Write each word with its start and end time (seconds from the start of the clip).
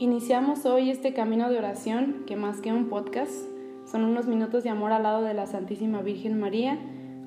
Iniciamos 0.00 0.64
hoy 0.64 0.88
este 0.88 1.12
camino 1.12 1.50
de 1.50 1.58
oración 1.58 2.24
que 2.26 2.34
más 2.34 2.62
que 2.62 2.72
un 2.72 2.88
podcast 2.88 3.30
son 3.84 4.04
unos 4.04 4.26
minutos 4.26 4.64
de 4.64 4.70
amor 4.70 4.92
al 4.92 5.02
lado 5.02 5.22
de 5.22 5.34
la 5.34 5.46
Santísima 5.46 6.00
Virgen 6.00 6.40
María, 6.40 6.78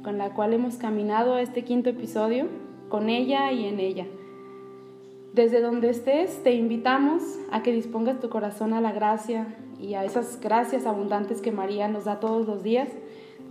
con 0.01 0.17
la 0.17 0.33
cual 0.33 0.53
hemos 0.53 0.77
caminado 0.77 1.35
a 1.35 1.43
este 1.43 1.63
quinto 1.63 1.91
episodio, 1.91 2.47
con 2.89 3.09
ella 3.09 3.51
y 3.51 3.65
en 3.65 3.79
ella. 3.79 4.07
Desde 5.35 5.61
donde 5.61 5.91
estés, 5.91 6.41
te 6.41 6.55
invitamos 6.55 7.21
a 7.51 7.61
que 7.61 7.71
dispongas 7.71 8.19
tu 8.19 8.29
corazón 8.31 8.73
a 8.73 8.81
la 8.81 8.91
gracia 8.91 9.55
y 9.79 9.93
a 9.93 10.03
esas 10.03 10.39
gracias 10.41 10.87
abundantes 10.87 11.41
que 11.41 11.51
María 11.51 11.87
nos 11.89 12.05
da 12.05 12.19
todos 12.19 12.47
los 12.47 12.63
días, 12.63 12.89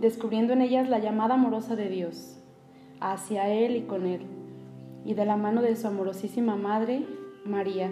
descubriendo 0.01 0.51
en 0.51 0.61
ellas 0.61 0.89
la 0.89 0.99
llamada 0.99 1.35
amorosa 1.35 1.77
de 1.77 1.87
Dios, 1.87 2.41
hacia 2.99 3.47
Él 3.47 3.77
y 3.77 3.83
con 3.83 4.05
Él, 4.05 4.23
y 5.05 5.13
de 5.13 5.23
la 5.23 5.37
mano 5.37 5.61
de 5.61 5.77
su 5.77 5.87
amorosísima 5.87 6.57
Madre, 6.57 7.05
María. 7.45 7.89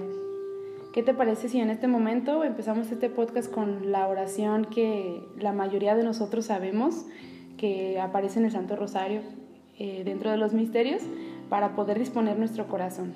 ¿Qué 0.93 1.03
te 1.03 1.13
parece 1.13 1.47
si 1.47 1.57
en 1.61 1.69
este 1.69 1.87
momento 1.87 2.43
empezamos 2.43 2.91
este 2.91 3.09
podcast 3.09 3.49
con 3.49 3.93
la 3.93 4.09
oración 4.09 4.65
que 4.65 5.23
la 5.39 5.53
mayoría 5.53 5.95
de 5.95 6.03
nosotros 6.03 6.47
sabemos, 6.47 7.05
que 7.57 7.97
aparece 8.01 8.39
en 8.39 8.45
el 8.45 8.51
Santo 8.51 8.75
Rosario 8.75 9.21
eh, 9.79 10.01
dentro 10.03 10.31
de 10.31 10.37
los 10.37 10.53
misterios, 10.53 11.01
para 11.47 11.75
poder 11.75 11.97
disponer 11.97 12.37
nuestro 12.37 12.67
corazón? 12.67 13.13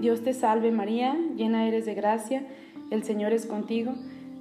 Dios 0.00 0.22
te 0.22 0.34
salve 0.34 0.70
María, 0.70 1.16
llena 1.34 1.66
eres 1.66 1.84
de 1.84 1.94
gracia, 1.94 2.46
el 2.92 3.02
Señor 3.02 3.32
es 3.32 3.46
contigo, 3.46 3.94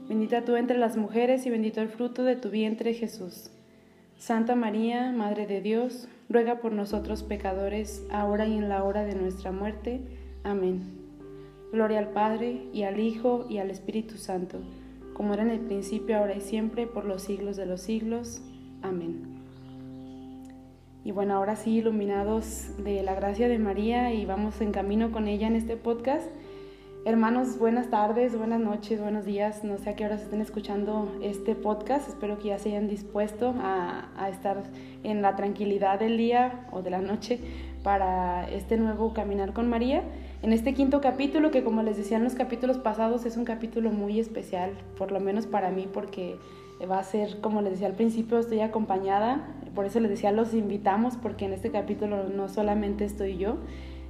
bendita 0.07 0.45
tú 0.45 0.57
entre 0.57 0.77
las 0.77 0.95
mujeres 0.95 1.47
y 1.47 1.49
bendito 1.49 1.81
el 1.81 1.89
fruto 1.89 2.23
de 2.23 2.35
tu 2.35 2.51
vientre 2.51 2.93
Jesús. 2.93 3.49
Santa 4.19 4.53
María, 4.53 5.11
Madre 5.11 5.47
de 5.47 5.61
Dios, 5.61 6.07
ruega 6.29 6.59
por 6.59 6.71
nosotros 6.71 7.23
pecadores, 7.23 8.05
ahora 8.11 8.45
y 8.45 8.55
en 8.55 8.69
la 8.69 8.83
hora 8.83 9.05
de 9.05 9.15
nuestra 9.15 9.51
muerte. 9.51 10.01
Amén. 10.43 11.06
Gloria 11.71 11.99
al 11.99 12.09
Padre, 12.09 12.61
y 12.71 12.83
al 12.83 12.99
Hijo, 12.99 13.45
y 13.49 13.57
al 13.57 13.69
Espíritu 13.69 14.17
Santo, 14.17 14.59
como 15.13 15.33
era 15.33 15.43
en 15.43 15.49
el 15.49 15.59
principio, 15.59 16.17
ahora 16.17 16.35
y 16.35 16.41
siempre, 16.41 16.87
por 16.87 17.03
los 17.03 17.23
siglos 17.23 17.57
de 17.57 17.65
los 17.65 17.81
siglos. 17.81 18.41
Amén. 18.81 19.37
Y 21.03 21.11
bueno, 21.11 21.35
ahora 21.35 21.55
sí, 21.55 21.77
iluminados 21.77 22.69
de 22.83 23.03
la 23.03 23.15
gracia 23.15 23.49
de 23.49 23.59
María 23.59 24.13
y 24.13 24.25
vamos 24.25 24.61
en 24.61 24.71
camino 24.71 25.11
con 25.11 25.27
ella 25.27 25.47
en 25.47 25.55
este 25.55 25.75
podcast. 25.75 26.29
Hermanos, 27.05 27.57
buenas 27.59 27.89
tardes, 27.89 28.37
buenas 28.37 28.59
noches, 28.59 29.01
buenos 29.01 29.25
días. 29.25 29.63
No 29.63 29.77
sé 29.77 29.91
a 29.91 29.95
qué 29.95 30.05
horas 30.05 30.23
estén 30.23 30.41
escuchando 30.41 31.09
este 31.21 31.55
podcast. 31.55 32.09
Espero 32.09 32.39
que 32.39 32.49
ya 32.49 32.59
se 32.59 32.69
hayan 32.69 32.89
dispuesto 32.89 33.55
a, 33.59 34.09
a 34.17 34.29
estar 34.29 34.63
en 35.03 35.21
la 35.21 35.35
tranquilidad 35.37 35.99
del 35.99 36.17
día 36.17 36.67
o 36.71 36.81
de 36.81 36.89
la 36.89 36.99
noche 36.99 37.39
para 37.83 38.49
este 38.51 38.75
nuevo 38.75 39.13
caminar 39.13 39.53
con 39.53 39.69
María 39.69 40.03
en 40.41 40.53
este 40.53 40.73
quinto 40.73 41.01
capítulo, 41.01 41.51
que 41.51 41.63
como 41.63 41.81
les 41.83 41.97
decía 41.97 42.17
en 42.17 42.23
los 42.23 42.35
capítulos 42.35 42.77
pasados, 42.77 43.25
es 43.25 43.37
un 43.37 43.45
capítulo 43.45 43.91
muy 43.91 44.19
especial, 44.19 44.71
por 44.97 45.11
lo 45.11 45.19
menos 45.19 45.47
para 45.47 45.71
mí, 45.71 45.87
porque 45.91 46.37
va 46.89 46.99
a 46.99 47.03
ser, 47.03 47.39
como 47.41 47.61
les 47.61 47.71
decía 47.73 47.87
al 47.87 47.95
principio, 47.95 48.37
estoy 48.37 48.59
acompañada, 48.59 49.47
por 49.73 49.85
eso 49.85 49.99
les 49.99 50.11
decía, 50.11 50.31
los 50.31 50.53
invitamos, 50.53 51.17
porque 51.17 51.45
en 51.45 51.53
este 51.53 51.71
capítulo 51.71 52.25
no 52.25 52.49
solamente 52.49 53.05
estoy 53.05 53.37
yo, 53.37 53.57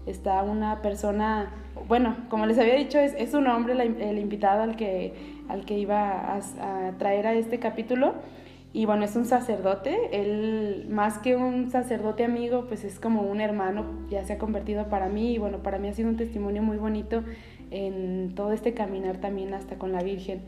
está 0.05 0.43
una 0.43 0.81
persona, 0.81 1.51
bueno, 1.87 2.15
como 2.29 2.45
les 2.45 2.59
había 2.59 2.75
dicho, 2.75 2.99
es, 2.99 3.33
un 3.33 3.47
hombre 3.47 3.73
el 3.73 4.17
invitado 4.19 4.63
al 4.63 4.75
que, 4.75 5.13
al 5.47 5.65
que 5.65 5.77
iba 5.77 6.11
a, 6.11 6.37
a 6.37 6.91
traer 6.97 7.27
a 7.27 7.33
este 7.33 7.59
capítulo. 7.59 8.15
Y 8.77 8.85
bueno, 8.85 9.05
es 9.05 9.15
un 9.15 9.25
sacerdote, 9.25 9.97
él 10.11 10.85
más 10.87 11.17
que 11.17 11.35
un 11.35 11.71
sacerdote 11.71 12.23
amigo, 12.23 12.65
pues 12.67 12.83
es 12.83 12.99
como 12.99 13.23
un 13.23 13.41
hermano, 13.41 13.85
ya 14.11 14.23
se 14.23 14.33
ha 14.33 14.37
convertido 14.37 14.85
para 14.85 15.09
mí 15.09 15.33
y 15.33 15.39
bueno, 15.39 15.63
para 15.63 15.79
mí 15.79 15.87
ha 15.87 15.93
sido 15.95 16.09
un 16.09 16.15
testimonio 16.15 16.61
muy 16.61 16.77
bonito 16.77 17.23
en 17.71 18.35
todo 18.35 18.51
este 18.51 18.75
caminar 18.75 19.17
también 19.17 19.55
hasta 19.55 19.79
con 19.79 19.93
la 19.93 20.03
Virgen. 20.03 20.41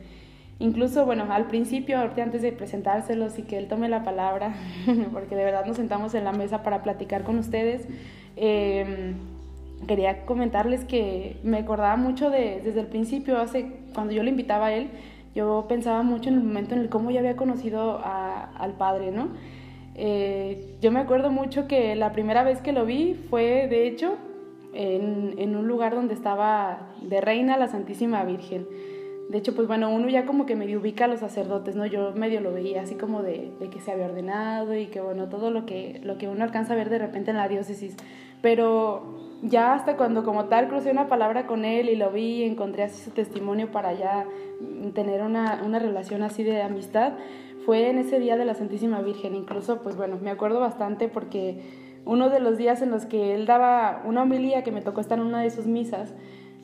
Incluso, 0.60 1.04
bueno, 1.06 1.26
al 1.28 1.48
principio, 1.48 1.98
ahorita 1.98 2.22
antes 2.22 2.40
de 2.42 2.52
presentárselos 2.52 3.36
y 3.36 3.42
que 3.42 3.58
él 3.58 3.66
tome 3.66 3.88
la 3.88 4.04
palabra, 4.04 4.54
porque 5.12 5.34
de 5.34 5.44
verdad 5.44 5.66
nos 5.66 5.78
sentamos 5.78 6.14
en 6.14 6.22
la 6.22 6.30
mesa 6.30 6.62
para 6.62 6.84
platicar 6.84 7.24
con 7.24 7.36
ustedes, 7.36 7.88
eh, 8.36 9.14
quería 9.88 10.24
comentarles 10.24 10.84
que 10.84 11.38
me 11.42 11.58
acordaba 11.58 11.96
mucho 11.96 12.30
de, 12.30 12.60
desde 12.62 12.78
el 12.78 12.86
principio, 12.86 13.38
hace, 13.38 13.72
cuando 13.92 14.12
yo 14.12 14.22
le 14.22 14.30
invitaba 14.30 14.66
a 14.66 14.72
él, 14.72 14.90
yo 15.34 15.66
pensaba 15.68 16.02
mucho 16.02 16.28
en 16.28 16.36
el 16.36 16.42
momento 16.42 16.74
en 16.74 16.80
el 16.80 16.88
cómo 16.88 17.10
yo 17.10 17.18
había 17.18 17.36
conocido 17.36 18.00
al 18.04 18.72
padre, 18.72 19.12
¿no? 19.12 19.28
Eh, 19.94 20.76
yo 20.80 20.90
me 20.92 21.00
acuerdo 21.00 21.30
mucho 21.30 21.68
que 21.68 21.94
la 21.94 22.12
primera 22.12 22.42
vez 22.42 22.60
que 22.60 22.72
lo 22.72 22.86
vi 22.86 23.14
fue, 23.14 23.68
de 23.68 23.86
hecho, 23.86 24.16
en, 24.72 25.34
en, 25.38 25.56
un 25.56 25.66
lugar 25.68 25.94
donde 25.94 26.14
estaba 26.14 26.88
de 27.02 27.20
reina 27.20 27.56
la 27.58 27.68
Santísima 27.68 28.24
Virgen. 28.24 28.66
De 29.28 29.38
hecho, 29.38 29.54
pues 29.54 29.68
bueno, 29.68 29.90
uno 29.90 30.08
ya 30.08 30.26
como 30.26 30.46
que 30.46 30.56
medio 30.56 30.80
ubica 30.80 31.04
a 31.04 31.08
los 31.08 31.20
sacerdotes, 31.20 31.76
¿no? 31.76 31.86
Yo 31.86 32.12
medio 32.12 32.40
lo 32.40 32.52
veía 32.52 32.82
así 32.82 32.94
como 32.96 33.22
de, 33.22 33.52
de, 33.60 33.68
que 33.70 33.80
se 33.80 33.92
había 33.92 34.06
ordenado 34.06 34.74
y 34.74 34.86
que 34.86 35.00
bueno, 35.00 35.28
todo 35.28 35.50
lo 35.50 35.66
que, 35.66 36.00
lo 36.02 36.18
que 36.18 36.28
uno 36.28 36.42
alcanza 36.42 36.72
a 36.72 36.76
ver 36.76 36.88
de 36.88 36.98
repente 36.98 37.30
en 37.30 37.36
la 37.36 37.48
diócesis. 37.48 37.96
Pero 38.42 39.29
ya 39.42 39.74
hasta 39.74 39.96
cuando 39.96 40.24
como 40.24 40.46
tal 40.46 40.68
crucé 40.68 40.90
una 40.90 41.08
palabra 41.08 41.46
con 41.46 41.64
él 41.64 41.88
y 41.88 41.96
lo 41.96 42.10
vi 42.10 42.42
y 42.42 42.44
encontré 42.44 42.82
así 42.82 43.02
su 43.02 43.10
testimonio 43.10 43.70
para 43.70 43.92
ya 43.94 44.26
tener 44.94 45.22
una, 45.22 45.62
una 45.64 45.78
relación 45.78 46.22
así 46.22 46.44
de 46.44 46.62
amistad, 46.62 47.14
fue 47.64 47.88
en 47.88 47.98
ese 47.98 48.18
día 48.18 48.36
de 48.36 48.44
la 48.44 48.54
Santísima 48.54 49.00
Virgen. 49.00 49.34
Incluso, 49.34 49.82
pues 49.82 49.96
bueno, 49.96 50.18
me 50.20 50.30
acuerdo 50.30 50.60
bastante 50.60 51.08
porque 51.08 51.62
uno 52.04 52.30
de 52.30 52.40
los 52.40 52.58
días 52.58 52.82
en 52.82 52.90
los 52.90 53.06
que 53.06 53.34
él 53.34 53.46
daba 53.46 54.02
una 54.04 54.22
homilía 54.22 54.62
que 54.62 54.72
me 54.72 54.82
tocó 54.82 55.00
estar 55.00 55.18
en 55.18 55.26
una 55.26 55.40
de 55.40 55.50
sus 55.50 55.66
misas, 55.66 56.14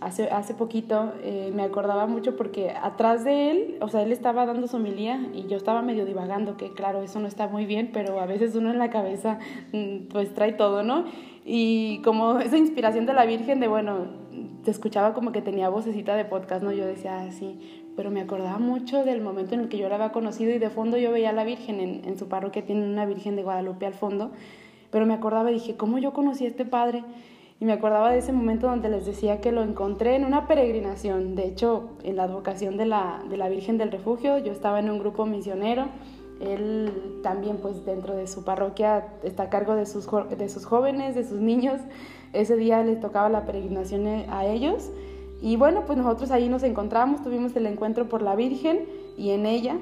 hace, 0.00 0.28
hace 0.30 0.54
poquito, 0.54 1.12
eh, 1.22 1.50
me 1.54 1.62
acordaba 1.62 2.06
mucho 2.06 2.36
porque 2.36 2.70
atrás 2.70 3.24
de 3.24 3.50
él, 3.50 3.78
o 3.80 3.88
sea, 3.88 4.02
él 4.02 4.12
estaba 4.12 4.46
dando 4.46 4.66
su 4.66 4.76
homilía 4.76 5.20
y 5.32 5.46
yo 5.46 5.56
estaba 5.56 5.82
medio 5.82 6.04
divagando, 6.04 6.56
que 6.56 6.72
claro, 6.72 7.02
eso 7.02 7.20
no 7.20 7.28
está 7.28 7.48
muy 7.48 7.66
bien, 7.66 7.90
pero 7.92 8.20
a 8.20 8.26
veces 8.26 8.54
uno 8.54 8.70
en 8.70 8.78
la 8.78 8.90
cabeza 8.90 9.38
mm, 9.72 10.08
pues 10.10 10.34
trae 10.34 10.52
todo, 10.52 10.82
¿no? 10.82 11.04
Y 11.44 12.00
como 12.02 12.38
esa 12.40 12.58
inspiración 12.58 13.06
de 13.06 13.14
la 13.14 13.24
Virgen 13.24 13.60
de, 13.60 13.68
bueno, 13.68 14.06
te 14.64 14.70
escuchaba 14.70 15.14
como 15.14 15.32
que 15.32 15.42
tenía 15.42 15.68
vocecita 15.68 16.16
de 16.16 16.24
podcast, 16.24 16.62
¿no? 16.62 16.72
Yo 16.72 16.84
decía 16.84 17.20
así, 17.20 17.58
ah, 17.58 17.92
pero 17.96 18.10
me 18.10 18.20
acordaba 18.20 18.58
mucho 18.58 19.04
del 19.04 19.22
momento 19.22 19.54
en 19.54 19.62
el 19.62 19.68
que 19.68 19.78
yo 19.78 19.88
la 19.88 19.94
había 19.94 20.12
conocido 20.12 20.52
y 20.52 20.58
de 20.58 20.68
fondo 20.68 20.98
yo 20.98 21.12
veía 21.12 21.30
a 21.30 21.32
la 21.32 21.44
Virgen, 21.44 21.80
en, 21.80 22.04
en 22.04 22.18
su 22.18 22.28
parroquia 22.28 22.66
tiene 22.66 22.84
una 22.84 23.06
Virgen 23.06 23.36
de 23.36 23.42
Guadalupe 23.42 23.86
al 23.86 23.94
fondo, 23.94 24.32
pero 24.90 25.06
me 25.06 25.14
acordaba 25.14 25.50
y 25.50 25.54
dije, 25.54 25.76
¿cómo 25.76 25.98
yo 25.98 26.12
conocí 26.12 26.44
a 26.44 26.48
este 26.48 26.64
padre? 26.66 27.04
Y 27.58 27.64
me 27.64 27.72
acordaba 27.72 28.10
de 28.10 28.18
ese 28.18 28.32
momento 28.32 28.66
donde 28.66 28.90
les 28.90 29.06
decía 29.06 29.40
que 29.40 29.50
lo 29.50 29.62
encontré 29.62 30.14
en 30.14 30.24
una 30.24 30.46
peregrinación, 30.46 31.34
de 31.34 31.46
hecho, 31.46 31.90
en 32.02 32.16
la 32.16 32.24
advocación 32.24 32.76
de 32.76 32.84
la, 32.84 33.22
de 33.30 33.38
la 33.38 33.48
Virgen 33.48 33.78
del 33.78 33.90
Refugio, 33.90 34.38
yo 34.38 34.52
estaba 34.52 34.78
en 34.78 34.90
un 34.90 34.98
grupo 34.98 35.24
misionero, 35.24 35.86
él 36.40 37.20
también, 37.22 37.56
pues 37.58 37.84
dentro 37.86 38.14
de 38.14 38.26
su 38.26 38.44
parroquia, 38.44 39.06
está 39.22 39.44
a 39.44 39.50
cargo 39.50 39.74
de 39.74 39.86
sus, 39.86 40.06
de 40.36 40.48
sus 40.48 40.66
jóvenes, 40.66 41.14
de 41.14 41.24
sus 41.24 41.40
niños. 41.40 41.80
Ese 42.32 42.56
día 42.56 42.82
les 42.82 43.00
tocaba 43.00 43.28
la 43.30 43.46
peregrinación 43.46 44.06
eh, 44.06 44.26
a 44.28 44.44
ellos. 44.44 44.90
Y 45.40 45.56
bueno, 45.56 45.84
pues 45.86 45.96
nosotros 45.96 46.30
ahí 46.30 46.48
nos 46.48 46.62
encontramos, 46.62 47.22
tuvimos 47.22 47.56
el 47.56 47.66
encuentro 47.66 48.08
por 48.08 48.22
la 48.22 48.36
Virgen 48.36 48.86
y 49.16 49.30
en 49.30 49.46
ella. 49.46 49.78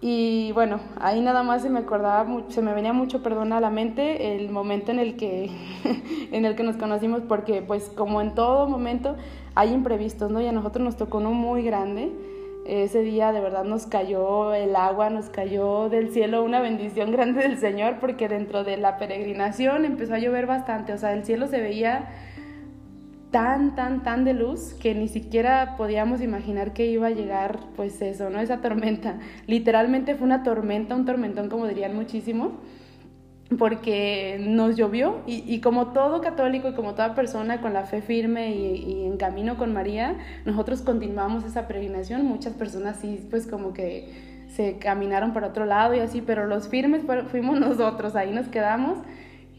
Y 0.00 0.52
bueno, 0.52 0.80
ahí 1.00 1.20
nada 1.20 1.42
más 1.42 1.62
se 1.62 1.70
me 1.70 1.80
acordaba, 1.80 2.24
se 2.48 2.62
me 2.62 2.72
venía 2.72 2.92
mucho, 2.92 3.22
perdón, 3.22 3.52
a 3.52 3.60
la 3.60 3.70
mente 3.70 4.36
el 4.36 4.48
momento 4.50 4.92
en 4.92 5.00
el 5.00 5.16
que, 5.16 5.50
en 6.32 6.44
el 6.44 6.54
que 6.54 6.62
nos 6.62 6.76
conocimos, 6.76 7.22
porque 7.28 7.62
pues 7.62 7.90
como 7.96 8.20
en 8.20 8.34
todo 8.34 8.68
momento 8.68 9.16
hay 9.54 9.72
imprevistos, 9.72 10.30
¿no? 10.30 10.40
Y 10.40 10.46
a 10.46 10.52
nosotros 10.52 10.84
nos 10.84 10.96
tocó 10.96 11.18
uno 11.18 11.32
muy 11.32 11.64
grande 11.64 12.12
ese 12.68 13.00
día 13.00 13.32
de 13.32 13.40
verdad 13.40 13.64
nos 13.64 13.86
cayó 13.86 14.52
el 14.52 14.76
agua, 14.76 15.08
nos 15.08 15.30
cayó 15.30 15.88
del 15.88 16.12
cielo 16.12 16.44
una 16.44 16.60
bendición 16.60 17.10
grande 17.10 17.40
del 17.40 17.58
Señor 17.58 17.96
porque 17.98 18.28
dentro 18.28 18.62
de 18.62 18.76
la 18.76 18.98
peregrinación 18.98 19.86
empezó 19.86 20.14
a 20.14 20.18
llover 20.18 20.46
bastante, 20.46 20.92
o 20.92 20.98
sea, 20.98 21.14
el 21.14 21.24
cielo 21.24 21.46
se 21.46 21.62
veía 21.62 22.10
tan, 23.30 23.74
tan, 23.74 24.02
tan 24.02 24.24
de 24.24 24.32
luz 24.32 24.74
que 24.74 24.94
ni 24.94 25.08
siquiera 25.08 25.76
podíamos 25.76 26.20
imaginar 26.20 26.72
que 26.72 26.86
iba 26.86 27.08
a 27.08 27.10
llegar 27.10 27.60
pues 27.76 28.00
eso, 28.02 28.30
¿no? 28.30 28.40
Esa 28.40 28.60
tormenta. 28.60 29.18
Literalmente 29.46 30.14
fue 30.14 30.26
una 30.26 30.42
tormenta, 30.42 30.94
un 30.94 31.04
tormentón 31.04 31.48
como 31.48 31.66
dirían 31.66 31.94
muchísimo 31.94 32.58
porque 33.56 34.36
nos 34.46 34.76
llovió 34.76 35.22
y, 35.26 35.60
como 35.60 35.92
todo 35.92 36.20
católico 36.20 36.68
y 36.68 36.74
como 36.74 36.92
toda 36.92 37.14
persona 37.14 37.62
con 37.62 37.72
la 37.72 37.84
fe 37.84 38.02
firme 38.02 38.54
y, 38.54 39.06
en 39.06 39.16
camino 39.16 39.56
con 39.56 39.72
María, 39.72 40.16
nosotros 40.44 40.82
continuamos 40.82 41.44
esa 41.44 41.66
peregrinación. 41.66 42.26
Muchas 42.26 42.52
personas 42.52 42.98
sí, 43.00 43.26
pues 43.30 43.46
como 43.46 43.72
que 43.72 44.44
se 44.48 44.78
caminaron 44.78 45.32
por 45.32 45.44
otro 45.44 45.64
lado 45.64 45.94
y 45.94 46.00
así, 46.00 46.20
pero 46.20 46.46
los 46.46 46.68
firmes 46.68 47.04
fuimos 47.30 47.58
nosotros, 47.60 48.16
ahí 48.16 48.32
nos 48.32 48.48
quedamos. 48.48 48.98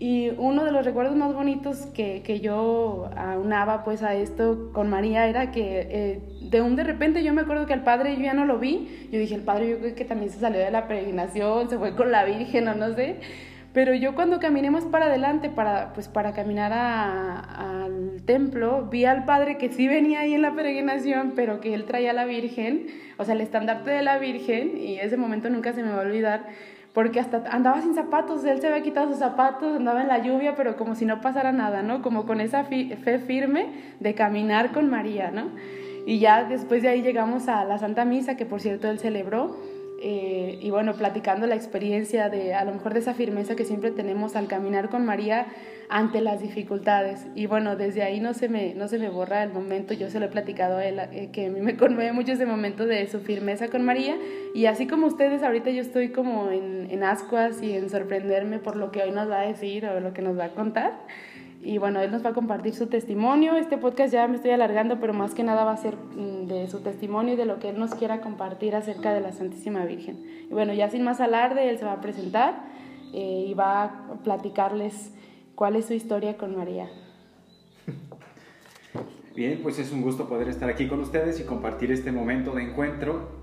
Y 0.02 0.30
uno 0.38 0.64
de 0.64 0.72
los 0.72 0.86
recuerdos 0.86 1.18
más 1.18 1.34
bonitos 1.34 1.86
que, 1.88 2.22
que 2.22 2.40
yo 2.40 3.10
aunaba 3.18 3.84
pues 3.84 4.02
a 4.02 4.16
esto 4.16 4.72
con 4.72 4.90
María 4.90 5.28
era 5.28 5.52
que 5.52 5.88
eh, 5.92 6.22
de 6.42 6.62
un 6.62 6.78
de 6.78 6.86
repente 6.86 7.22
yo 7.22 7.34
me 7.34 7.42
acuerdo 7.42 7.66
que 7.66 7.74
al 7.74 7.84
padre 7.84 8.16
yo 8.16 8.22
ya 8.22 8.34
no 8.34 8.46
lo 8.46 8.60
vi, 8.60 9.10
yo 9.12 9.20
dije, 9.20 9.36
el 9.36 9.42
padre 9.42 9.70
yo 9.70 9.80
creo 9.80 9.96
que 9.96 10.06
también 10.06 10.32
se 10.32 10.40
salió 10.40 10.62
de 10.62 10.72
la 10.72 10.88
peregrinación, 10.88 11.70
se 11.70 11.78
fue 11.78 11.98
con 11.98 12.14
la 12.14 12.24
Virgen 12.24 12.70
o 12.70 12.76
no 12.76 12.94
sé, 12.94 13.18
Pero 13.74 13.94
yo 13.94 14.16
cuando 14.16 14.40
caminé 14.40 14.72
más 14.72 14.86
para 14.86 15.08
adelante, 15.08 15.50
para, 15.50 15.92
pues 15.94 16.08
para 16.08 16.32
caminar 16.32 16.72
al 16.74 18.22
templo, 18.26 18.88
vi 18.90 19.04
al 19.04 19.26
padre 19.26 19.58
que 19.58 19.70
sí 19.70 19.88
venía 19.90 20.22
ahí 20.22 20.34
en 20.34 20.42
la 20.42 20.56
peregrinación, 20.56 21.34
pero 21.36 21.60
que 21.60 21.74
él 21.74 21.84
traía 21.84 22.12
a 22.12 22.14
la 22.14 22.26
Virgen, 22.26 22.88
o 23.18 23.26
sea, 23.26 23.36
el 23.36 23.42
estandarte 23.42 23.92
de 23.92 24.02
la 24.02 24.18
Virgen, 24.18 24.78
y 24.78 24.98
ese 25.00 25.18
momento 25.18 25.50
nunca 25.50 25.74
se 25.74 25.84
me 25.84 25.92
va 25.92 25.98
a 25.98 26.06
olvidar, 26.06 26.48
porque 27.00 27.22
hasta 27.22 27.44
andaba 27.50 27.82
sin 27.82 27.96
zapatos, 27.96 28.44
él 28.44 28.60
se 28.60 28.68
había 28.68 28.84
quitado 28.84 29.08
sus 29.08 29.20
zapatos, 29.20 29.78
andaba 29.78 30.02
en 30.02 30.10
la 30.10 30.18
lluvia, 30.18 30.56
pero 30.58 30.76
como 30.76 30.96
si 30.96 31.06
no 31.06 31.22
pasara 31.22 31.54
nada, 31.54 31.82
¿no? 31.82 32.02
Como 32.02 32.26
con 32.26 32.42
esa 32.42 32.66
fe 32.66 33.20
firme 33.26 33.68
de 34.02 34.16
caminar 34.16 34.74
con 34.74 34.90
María, 34.90 35.32
¿no? 35.32 35.44
Y 36.06 36.20
ya 36.20 36.44
después 36.44 36.82
de 36.82 36.90
ahí 36.90 37.02
llegamos 37.02 37.48
a 37.48 37.64
la 37.64 37.78
Santa 37.78 38.04
Misa, 38.04 38.36
que 38.36 38.46
por 38.46 38.60
cierto 38.60 38.90
él 38.90 39.00
celebró, 39.00 39.56
eh, 40.02 40.58
y 40.62 40.70
bueno, 40.70 40.94
platicando 40.94 41.48
la 41.48 41.56
experiencia 41.56 42.30
de 42.30 42.54
a 42.54 42.64
lo 42.66 42.74
mejor 42.74 42.94
de 42.94 43.00
esa 43.00 43.14
firmeza 43.14 43.56
que 43.56 43.66
siempre 43.66 43.92
tenemos 43.92 44.36
al 44.36 44.48
caminar 44.48 44.90
con 44.90 45.06
María 45.06 45.48
ante 45.90 46.22
las 46.22 46.42
dificultades. 46.42 47.26
Y 47.36 47.48
bueno, 47.48 47.76
desde 47.76 48.04
ahí 48.04 48.20
no 48.20 48.34
se 48.34 48.48
me, 48.48 48.74
no 48.76 48.88
se 48.88 49.00
me 49.00 49.10
borra 49.10 49.44
el 49.44 49.52
momento, 49.52 49.94
yo 49.94 50.10
se 50.10 50.20
lo 50.20 50.28
he 50.28 50.30
platicado 50.30 50.78
a 50.78 50.86
él, 50.86 51.00
eh, 51.00 51.30
que 51.32 51.48
a 51.48 51.50
mí 51.50 51.62
me 51.62 51.76
conmueve 51.78 52.14
mucho 52.14 52.34
ese 52.34 52.46
momento 52.46 52.86
de 52.86 53.08
su 53.08 53.20
firmeza 53.20 53.68
con 53.68 53.84
María. 53.84 54.16
Y 54.54 54.66
así 54.66 54.88
como 54.88 55.08
ustedes, 55.08 55.44
ahorita 55.44 55.72
yo 55.72 55.82
estoy 55.82 56.10
como 56.10 56.52
en, 56.52 56.88
en 56.90 57.04
ascuas 57.04 57.62
y 57.62 57.74
en 57.74 57.90
sorprenderme 57.90 58.60
por 58.60 58.76
lo 58.76 58.92
que 58.92 59.04
hoy 59.04 59.12
nos 59.12 59.30
va 59.30 59.42
a 59.42 59.48
decir 59.48 59.86
o 59.86 60.00
lo 60.00 60.14
que 60.14 60.22
nos 60.22 60.38
va 60.38 60.46
a 60.46 60.52
contar. 60.52 60.94
Y 61.62 61.78
bueno, 61.78 62.00
él 62.00 62.10
nos 62.12 62.24
va 62.24 62.30
a 62.30 62.34
compartir 62.34 62.74
su 62.74 62.88
testimonio. 62.88 63.56
Este 63.56 63.78
podcast 63.78 64.14
ya 64.14 64.28
me 64.28 64.36
estoy 64.36 64.52
alargando, 64.52 65.00
pero 65.00 65.14
más 65.14 65.34
que 65.34 65.44
nada 65.44 65.66
va 65.66 65.74
a 65.74 65.78
ser 65.78 65.96
mm, 65.98 66.48
de 66.48 66.68
su 66.70 66.80
testimonio 66.80 67.34
y 67.34 67.38
de 67.38 67.46
lo 67.46 67.60
que 67.60 67.70
él 67.70 67.80
nos 67.80 67.94
quiera 67.96 68.22
compartir 68.22 68.76
acerca 68.76 69.14
de 69.14 69.20
la 69.20 69.34
Santísima 69.34 69.84
Virgen. 69.86 70.46
Y 70.50 70.54
bueno, 70.54 70.74
ya 70.74 70.90
sin 70.90 71.04
más 71.04 71.20
alarde, 71.20 71.70
él 71.70 71.78
se 71.78 71.86
va 71.86 71.94
a 71.94 72.02
presentar 72.02 72.64
eh, 73.14 73.46
y 73.48 73.54
va 73.54 73.84
a 73.84 74.14
platicarles 74.24 75.14
cuál 75.56 75.76
es 75.76 75.86
su 75.86 75.94
historia 75.94 76.38
con 76.38 76.56
María. 76.56 76.90
Bien, 79.36 79.60
pues 79.62 79.80
es 79.80 79.92
un 79.92 80.02
gusto 80.02 80.30
poder 80.30 80.48
estar 80.48 80.70
aquí 80.70 80.88
con 80.88 81.02
ustedes 81.02 81.42
y 81.42 81.44
compartir 81.44 81.92
este 81.92 82.14
momento 82.14 82.54
de 82.54 82.64
encuentro 82.64 83.40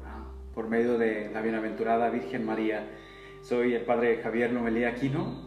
por 0.55 0.69
medio 0.69 0.97
de 0.97 1.31
la 1.35 1.43
bienaventurada 1.43 2.09
Virgen 2.09 2.47
María. 2.47 2.89
Soy 3.43 3.75
el 3.75 3.83
padre 3.83 4.21
Javier 4.23 4.53
Nomelía 4.53 4.89
Aquino, 4.89 5.46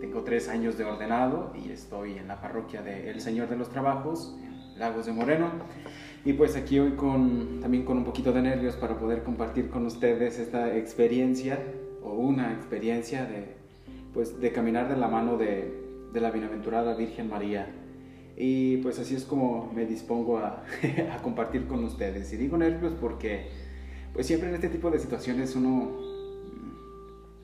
tengo 0.00 0.22
tres 0.22 0.48
años 0.48 0.78
de 0.78 0.84
ordenado 0.84 1.52
y 1.54 1.70
estoy 1.70 2.16
en 2.16 2.26
la 2.26 2.40
parroquia 2.40 2.82
de 2.82 3.10
El 3.10 3.20
Señor 3.20 3.48
de 3.48 3.56
los 3.56 3.68
Trabajos, 3.68 4.34
en 4.42 4.78
Lagos 4.78 5.06
de 5.06 5.12
Moreno. 5.12 5.50
Y 6.24 6.32
pues 6.32 6.56
aquí 6.56 6.78
hoy 6.78 6.92
con, 6.92 7.60
también 7.60 7.84
con 7.84 7.98
un 7.98 8.04
poquito 8.04 8.32
de 8.32 8.42
nervios 8.42 8.76
para 8.76 8.98
poder 8.98 9.22
compartir 9.22 9.68
con 9.68 9.84
ustedes 9.86 10.38
esta 10.38 10.74
experiencia 10.76 11.58
o 12.02 12.12
una 12.14 12.52
experiencia 12.54 13.26
de, 13.26 13.54
pues, 14.14 14.40
de 14.40 14.52
caminar 14.52 14.88
de 14.88 14.96
la 14.96 15.08
mano 15.08 15.36
de, 15.36 15.72
de 16.12 16.20
la 16.20 16.30
bienaventurada 16.30 16.94
Virgen 16.94 17.28
María. 17.28 17.68
Y 18.36 18.78
pues 18.78 18.98
así 18.98 19.14
es 19.14 19.24
como 19.24 19.70
me 19.74 19.84
dispongo 19.84 20.38
a, 20.38 20.64
a 21.12 21.22
compartir 21.22 21.66
con 21.66 21.84
ustedes. 21.84 22.32
Y 22.32 22.38
digo 22.38 22.56
nervios 22.56 22.94
porque 22.98 23.48
pues 24.14 24.26
siempre 24.26 24.48
en 24.48 24.54
este 24.54 24.70
tipo 24.70 24.90
de 24.90 24.98
situaciones 24.98 25.54
uno 25.54 26.10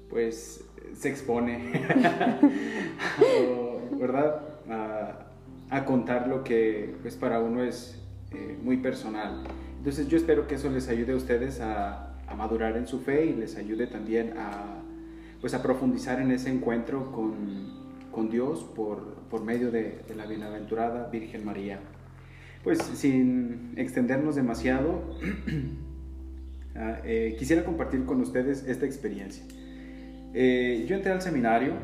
pues 0.08 0.65
se 0.98 1.08
expone, 1.08 1.72
¿verdad? 3.98 4.42
A, 5.70 5.84
contar 5.84 6.28
lo 6.28 6.42
que 6.42 6.94
pues, 7.02 7.16
para 7.16 7.40
uno 7.40 7.62
es 7.62 8.00
eh, 8.32 8.56
muy 8.62 8.78
personal. 8.78 9.44
Entonces 9.78 10.08
yo 10.08 10.16
espero 10.16 10.48
que 10.48 10.56
eso 10.56 10.70
les 10.70 10.88
ayude 10.88 11.12
a 11.12 11.16
ustedes 11.16 11.60
a, 11.60 12.02
madurar 12.36 12.76
en 12.76 12.86
su 12.86 13.00
fe 13.00 13.24
y 13.24 13.32
les 13.32 13.56
ayude 13.56 13.86
también 13.86 14.34
a, 14.36 14.82
pues, 15.40 15.54
a 15.54 15.62
profundizar 15.62 16.20
en 16.20 16.32
ese 16.32 16.50
encuentro 16.50 17.12
con, 17.12 17.86
Dios 18.30 18.64
por, 18.74 19.14
por 19.30 19.44
medio 19.44 19.70
de, 19.70 20.00
la 20.16 20.26
bienaventurada 20.26 21.08
Virgen 21.08 21.44
María. 21.44 21.78
Pues 22.64 22.78
sin 22.78 23.74
extendernos 23.76 24.34
demasiado, 24.34 25.04
ah, 26.76 26.98
eh, 27.04 27.36
quisiera 27.38 27.64
compartir 27.64 28.04
con 28.06 28.20
ustedes 28.20 28.64
esta 28.66 28.86
experiencia. 28.86 29.44
Eh, 30.34 30.84
yo 30.88 30.96
entré 30.96 31.12
al 31.12 31.22
seminario 31.22 31.74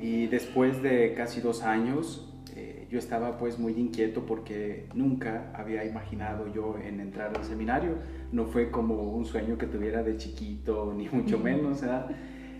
y 0.00 0.26
después 0.26 0.82
de 0.82 1.14
casi 1.14 1.40
dos 1.40 1.62
años 1.62 2.32
eh, 2.56 2.86
yo 2.90 2.98
estaba 2.98 3.38
pues 3.38 3.58
muy 3.58 3.72
inquieto 3.74 4.26
porque 4.26 4.86
nunca 4.94 5.52
había 5.54 5.84
imaginado 5.84 6.52
yo 6.52 6.76
en 6.78 7.00
entrar 7.00 7.36
al 7.36 7.44
seminario. 7.44 7.96
No 8.32 8.46
fue 8.46 8.70
como 8.70 8.94
un 9.14 9.24
sueño 9.24 9.58
que 9.58 9.66
tuviera 9.66 10.02
de 10.02 10.16
chiquito, 10.16 10.92
ni 10.96 11.08
mucho 11.08 11.38
menos. 11.38 11.82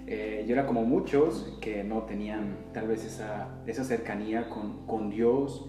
Eh, 0.07 0.45
yo 0.47 0.53
era 0.53 0.67
como 0.67 0.85
muchos 0.85 1.59
que 1.61 1.83
no 1.83 2.03
tenían 2.03 2.57
tal 2.73 2.89
vez 2.89 3.05
esa, 3.07 3.49
esa 3.67 3.85
cercanía 3.85 4.51
con, 4.51 4.87
con 4.87 5.09
Dios 5.09 5.67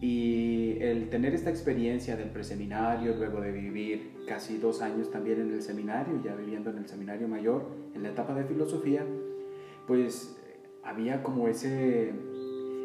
y 0.00 0.76
el 0.80 1.08
tener 1.08 1.34
esta 1.34 1.50
experiencia 1.50 2.16
del 2.16 2.30
preseminario, 2.30 3.14
luego 3.16 3.40
de 3.40 3.52
vivir 3.52 4.12
casi 4.26 4.58
dos 4.58 4.82
años 4.82 5.10
también 5.10 5.40
en 5.40 5.52
el 5.52 5.62
seminario, 5.62 6.20
ya 6.22 6.34
viviendo 6.34 6.70
en 6.70 6.78
el 6.78 6.86
seminario 6.86 7.28
mayor, 7.28 7.66
en 7.94 8.02
la 8.02 8.10
etapa 8.10 8.34
de 8.34 8.44
filosofía, 8.44 9.04
pues 9.86 10.36
había 10.82 11.22
como 11.22 11.48
ese, 11.48 12.12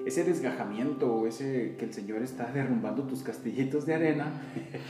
ese 0.05 0.23
desgajamiento, 0.23 1.27
ese 1.27 1.75
que 1.77 1.85
el 1.85 1.93
Señor 1.93 2.21
está 2.21 2.51
derrumbando 2.53 3.03
tus 3.03 3.23
castillitos 3.23 3.85
de 3.85 3.95
arena. 3.95 4.41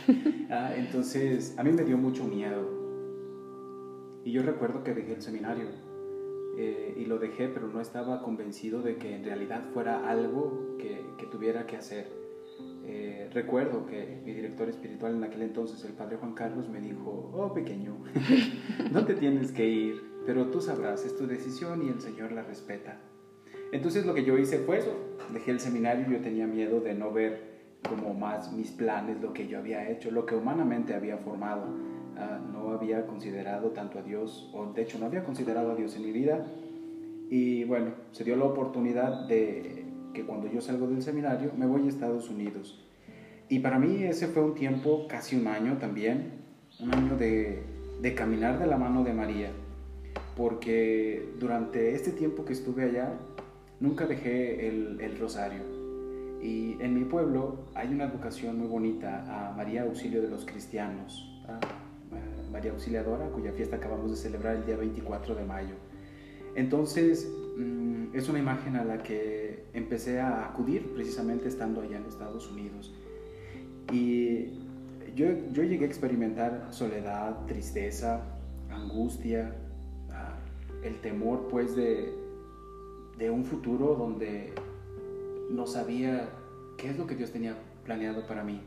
Ah, 0.51 0.74
entonces, 0.75 1.54
a 1.60 1.63
mí 1.63 1.71
me 1.71 1.83
dio 1.83 1.95
mucho 1.95 2.24
miedo. 2.24 2.68
Y 4.24 4.31
yo 4.31 4.42
recuerdo 4.42 4.83
que 4.83 4.95
dejé 4.95 5.13
el 5.13 5.21
seminario. 5.21 5.68
Eh, 6.62 6.94
y 6.98 7.06
lo 7.06 7.20
dejé, 7.20 7.48
pero 7.48 7.70
no 7.70 7.80
estaba 7.80 8.22
convencido 8.22 8.82
de 8.82 8.98
que 8.98 9.16
en 9.16 9.24
realidad 9.24 9.64
fuera 9.74 10.10
algo 10.10 10.76
que, 10.78 11.06
que 11.18 11.26
tuviera 11.26 11.66
que 11.66 11.78
hacer. 11.78 12.12
Eh, 12.86 13.30
recuerdo 13.34 13.86
que 13.86 14.20
mi 14.26 14.34
director 14.34 14.68
espiritual 14.68 15.16
en 15.16 15.24
aquel 15.24 15.44
entonces, 15.44 15.82
el 15.86 15.94
padre 15.94 16.18
Juan 16.18 16.34
Carlos, 16.34 16.68
me 16.68 16.82
dijo, 16.82 17.32
oh 17.34 17.54
pequeño, 17.54 17.96
no 18.92 19.06
te 19.06 19.14
tienes 19.14 19.54
que 19.54 19.70
ir, 19.70 20.04
pero 20.26 20.48
tú 20.48 20.60
sabrás, 20.60 21.06
es 21.06 21.16
tu 21.16 21.28
decisión 21.28 21.82
y 21.82 21.88
el 21.88 22.02
Señor 22.02 22.34
la 22.34 22.44
respeta. 22.44 23.00
Entonces 23.72 24.06
lo 24.06 24.14
que 24.14 24.26
yo 24.26 24.38
hice 24.38 24.58
fue 24.58 24.80
eso, 24.80 24.94
dejé 25.32 25.52
el 25.52 25.62
seminario, 25.62 26.10
yo 26.10 26.20
tenía 26.22 26.46
miedo 26.46 26.82
de 26.82 26.94
no 26.94 27.14
ver 27.14 27.78
como 27.88 28.14
más 28.14 28.52
mis 28.52 28.72
planes, 28.72 29.22
lo 29.22 29.32
que 29.32 29.48
yo 29.48 29.60
había 29.60 29.90
hecho, 29.90 30.12
lo 30.12 30.26
que 30.26 30.36
humanamente 30.36 30.94
había 30.94 31.20
formado. 31.20 31.68
Ah, 32.21 32.38
no 32.51 32.71
había 32.74 33.07
considerado 33.07 33.69
tanto 33.69 33.98
a 33.98 34.01
Dios, 34.01 34.50
o 34.54 34.66
de 34.74 34.81
hecho 34.81 35.00
no 35.00 35.06
había 35.06 35.24
considerado 35.24 35.71
a 35.71 35.75
Dios 35.75 35.95
en 35.95 36.04
mi 36.04 36.12
vida. 36.12 36.45
Y 37.30 37.63
bueno, 37.63 37.92
se 38.12 38.25
dio 38.25 38.36
la 38.36 38.44
oportunidad 38.44 39.25
de 39.27 39.86
que 40.13 40.25
cuando 40.25 40.51
yo 40.51 40.60
salgo 40.60 40.88
del 40.88 41.02
seminario 41.02 41.54
me 41.57 41.66
voy 41.66 41.85
a 41.85 41.88
Estados 41.88 42.30
Unidos. 42.30 42.83
Y 43.47 43.59
para 43.59 43.80
mí 43.80 44.04
ese 44.04 44.28
fue 44.28 44.44
un 44.44 44.54
tiempo, 44.54 45.07
casi 45.07 45.38
un 45.38 45.47
año 45.47 45.78
también, 45.78 46.42
un 46.81 46.94
año 46.94 47.16
de, 47.16 47.64
de 48.02 48.16
caminar 48.16 48.59
de 48.59 48.68
la 48.68 48.78
mano 48.78 49.06
de 49.06 49.14
María, 49.14 49.52
porque 50.35 51.33
durante 51.40 51.94
este 51.94 52.11
tiempo 52.11 52.44
que 52.44 52.52
estuve 52.52 52.83
allá, 52.83 53.14
nunca 53.80 54.07
dejé 54.07 54.68
el, 54.68 54.99
el 54.99 55.18
rosario. 55.18 55.61
Y 56.42 56.76
en 56.81 56.95
mi 56.95 57.06
pueblo 57.06 57.59
hay 57.76 57.88
una 57.90 58.07
vocación 58.07 58.59
muy 58.59 58.68
bonita 58.68 59.23
a 59.49 59.56
María 59.56 59.83
Auxilio 59.83 60.21
de 60.21 60.28
los 60.28 60.45
Cristianos, 60.45 61.26
María 62.52 62.72
Auxiliadora, 62.72 63.30
cuya 63.30 63.52
fiesta 63.52 63.78
acabamos 63.78 64.12
de 64.12 64.18
celebrar 64.18 64.58
el 64.58 64.66
día 64.66 64.78
24 64.78 65.36
de 65.36 65.46
mayo. 65.46 65.76
Entonces, 66.56 67.32
mm, 67.58 68.16
es 68.16 68.28
una 68.30 68.40
imagen 68.40 68.76
a 68.76 68.84
la 68.84 69.04
que 69.04 69.66
empecé 69.74 70.20
a 70.20 70.46
acudir 70.46 70.94
precisamente 70.94 71.48
estando 71.48 71.82
allá 71.82 71.98
en 71.98 72.06
Estados 72.06 72.50
Unidos. 72.52 72.94
Y 73.92 74.60
yo, 75.16 75.28
yo 75.52 75.64
llegué 75.64 75.86
a 75.86 75.88
experimentar 75.88 76.68
soledad, 76.72 77.46
tristeza, 77.46 78.22
angustia, 78.70 79.56
ah, 80.12 80.38
el 80.84 81.00
temor 81.02 81.48
pues 81.50 81.76
de, 81.76 82.14
de 83.18 83.30
un 83.30 83.46
futuro 83.46 83.96
donde 83.96 84.54
no 85.50 85.66
sabía 85.66 86.30
qué 86.78 86.90
es 86.90 86.98
lo 86.98 87.08
que 87.08 87.16
Dios 87.16 87.32
tenía 87.32 87.58
planeado 87.84 88.26
para 88.28 88.44
mí. 88.44 88.62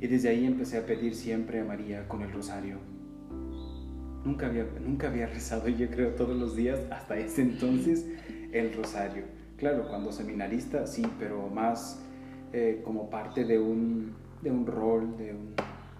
Y 0.00 0.06
desde 0.06 0.28
ahí 0.30 0.46
empecé 0.46 0.78
a 0.78 0.86
pedir 0.86 1.14
siempre 1.14 1.60
a 1.60 1.64
María 1.64 2.08
con 2.08 2.22
el 2.22 2.32
rosario. 2.32 2.78
Nunca 4.24 4.46
había, 4.46 4.66
nunca 4.84 5.08
había 5.08 5.26
rezado, 5.26 5.68
yo 5.68 5.88
creo, 5.88 6.10
todos 6.10 6.36
los 6.36 6.54
días, 6.54 6.78
hasta 6.90 7.18
ese 7.18 7.42
entonces, 7.42 8.06
el 8.52 8.74
rosario. 8.74 9.24
Claro, 9.56 9.88
cuando 9.88 10.12
seminarista, 10.12 10.86
sí, 10.86 11.06
pero 11.18 11.48
más 11.48 12.00
eh, 12.52 12.82
como 12.84 13.08
parte 13.08 13.44
de 13.44 13.58
un, 13.58 14.14
de 14.42 14.50
un 14.50 14.66
rol, 14.66 15.16
de 15.16 15.32
un, 15.32 15.54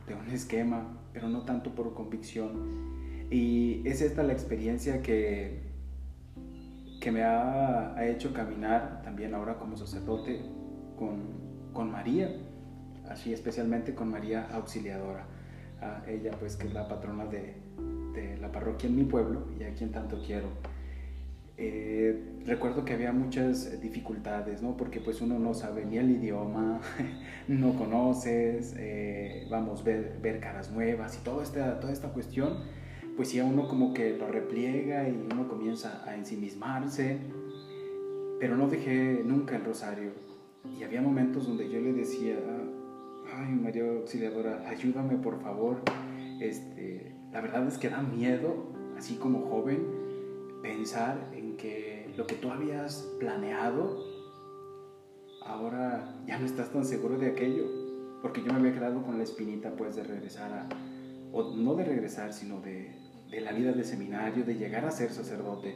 de 0.07 0.15
un 0.15 0.29
esquema, 0.31 0.99
pero 1.12 1.29
no 1.29 1.43
tanto 1.43 1.75
por 1.75 1.95
convicción. 1.95 3.29
Y 3.31 3.87
es 3.89 4.03
esta 4.03 4.23
la 4.23 4.33
experiencia 4.33 5.00
que, 5.00 5.61
que 7.00 7.12
me 7.12 7.23
ha, 7.23 7.95
ha 7.95 8.07
hecho 8.07 8.35
caminar 8.35 9.00
también 9.03 9.35
ahora 9.35 9.59
como 9.59 9.77
sacerdote 9.77 10.43
con, 10.99 11.73
con 11.73 11.91
María, 11.91 12.37
así 13.09 13.33
especialmente 13.33 13.95
con 13.95 14.11
María 14.11 14.49
Auxiliadora. 14.53 15.27
ella 16.07 16.33
pues 16.39 16.57
que 16.57 16.67
es 16.67 16.75
la 16.75 16.89
patrona 16.89 17.25
de, 17.27 17.55
de 18.14 18.37
la 18.38 18.50
parroquia 18.52 18.88
en 18.88 18.97
mi 18.97 19.05
pueblo 19.05 19.47
y 19.59 19.64
a 19.64 19.75
quien 19.75 19.90
tanto 19.93 20.21
quiero. 20.25 20.49
eh, 21.62 22.19
recuerdo 22.47 22.87
que 22.87 22.95
había 22.95 23.12
muchas 23.12 23.81
dificultades, 23.83 24.62
¿no? 24.62 24.76
Porque 24.79 24.99
pues 25.00 25.21
uno 25.21 25.38
no 25.38 25.52
sabe 25.52 25.85
ni 25.85 25.99
el 25.99 26.11
idioma, 26.11 26.81
no 27.49 27.76
conoces, 27.76 28.75
eh, 28.79 29.47
vamos, 29.50 29.85
ver, 29.85 30.19
ver 30.23 30.40
caras 30.40 30.71
nuevas 30.71 31.19
y 31.21 31.25
toda 31.25 31.43
esta, 31.43 31.79
toda 31.79 31.93
esta 31.93 32.09
cuestión, 32.09 32.59
pues 33.17 33.33
ya 33.33 33.45
uno 33.45 33.69
como 33.69 33.93
que 33.93 34.17
lo 34.17 34.29
repliega 34.29 35.07
y 35.07 35.12
uno 35.12 35.49
comienza 35.49 36.02
a 36.07 36.17
ensimismarse, 36.17 37.19
pero 38.38 38.57
no 38.57 38.69
dejé 38.69 39.23
nunca 39.25 39.57
el 39.57 39.64
rosario. 39.64 40.12
Y 40.79 40.83
había 40.83 41.02
momentos 41.02 41.47
donde 41.47 41.69
yo 41.69 41.79
le 41.79 41.93
decía, 41.93 42.37
ay 43.35 43.52
María 43.52 43.85
Auxiliadora, 43.85 44.67
ayúdame 44.67 45.17
por 45.17 45.43
favor. 45.43 45.83
Este, 46.40 47.10
la 47.32 47.40
verdad 47.40 47.66
es 47.66 47.78
que 47.78 47.88
da 47.88 48.02
miedo, 48.02 48.72
así 48.96 49.16
como 49.16 49.49
joven, 49.49 49.87
pensar 50.62 51.30
en 51.32 51.56
que 51.56 52.12
lo 52.16 52.26
que 52.26 52.34
tú 52.34 52.50
habías 52.50 53.14
planeado, 53.18 54.04
ahora 55.44 56.22
ya 56.26 56.38
no 56.38 56.46
estás 56.46 56.72
tan 56.72 56.84
seguro 56.84 57.18
de 57.18 57.28
aquello, 57.28 57.64
porque 58.20 58.42
yo 58.42 58.52
me 58.52 58.58
había 58.58 58.72
quedado 58.72 59.02
con 59.02 59.16
la 59.16 59.25
espinita 59.25 59.75
pues 59.76 59.96
de 59.96 60.02
regresar 60.02 60.52
a, 60.52 60.68
o 61.32 61.54
no 61.54 61.75
de 61.75 61.84
regresar, 61.84 62.32
sino 62.32 62.60
de, 62.60 62.94
de 63.30 63.40
la 63.40 63.52
vida 63.52 63.72
de 63.72 63.84
seminario, 63.84 64.44
de 64.44 64.56
llegar 64.56 64.84
a 64.84 64.90
ser 64.90 65.10
sacerdote. 65.10 65.75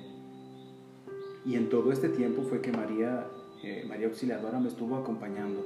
Y 1.46 1.56
en 1.56 1.68
todo 1.68 1.92
este 1.92 2.08
tiempo 2.08 2.42
fue 2.42 2.60
que 2.60 2.72
María, 2.72 3.28
eh, 3.62 3.84
María 3.86 4.06
Auxiliadora 4.06 4.58
me 4.58 4.68
estuvo 4.68 4.96
acompañando. 4.96 5.62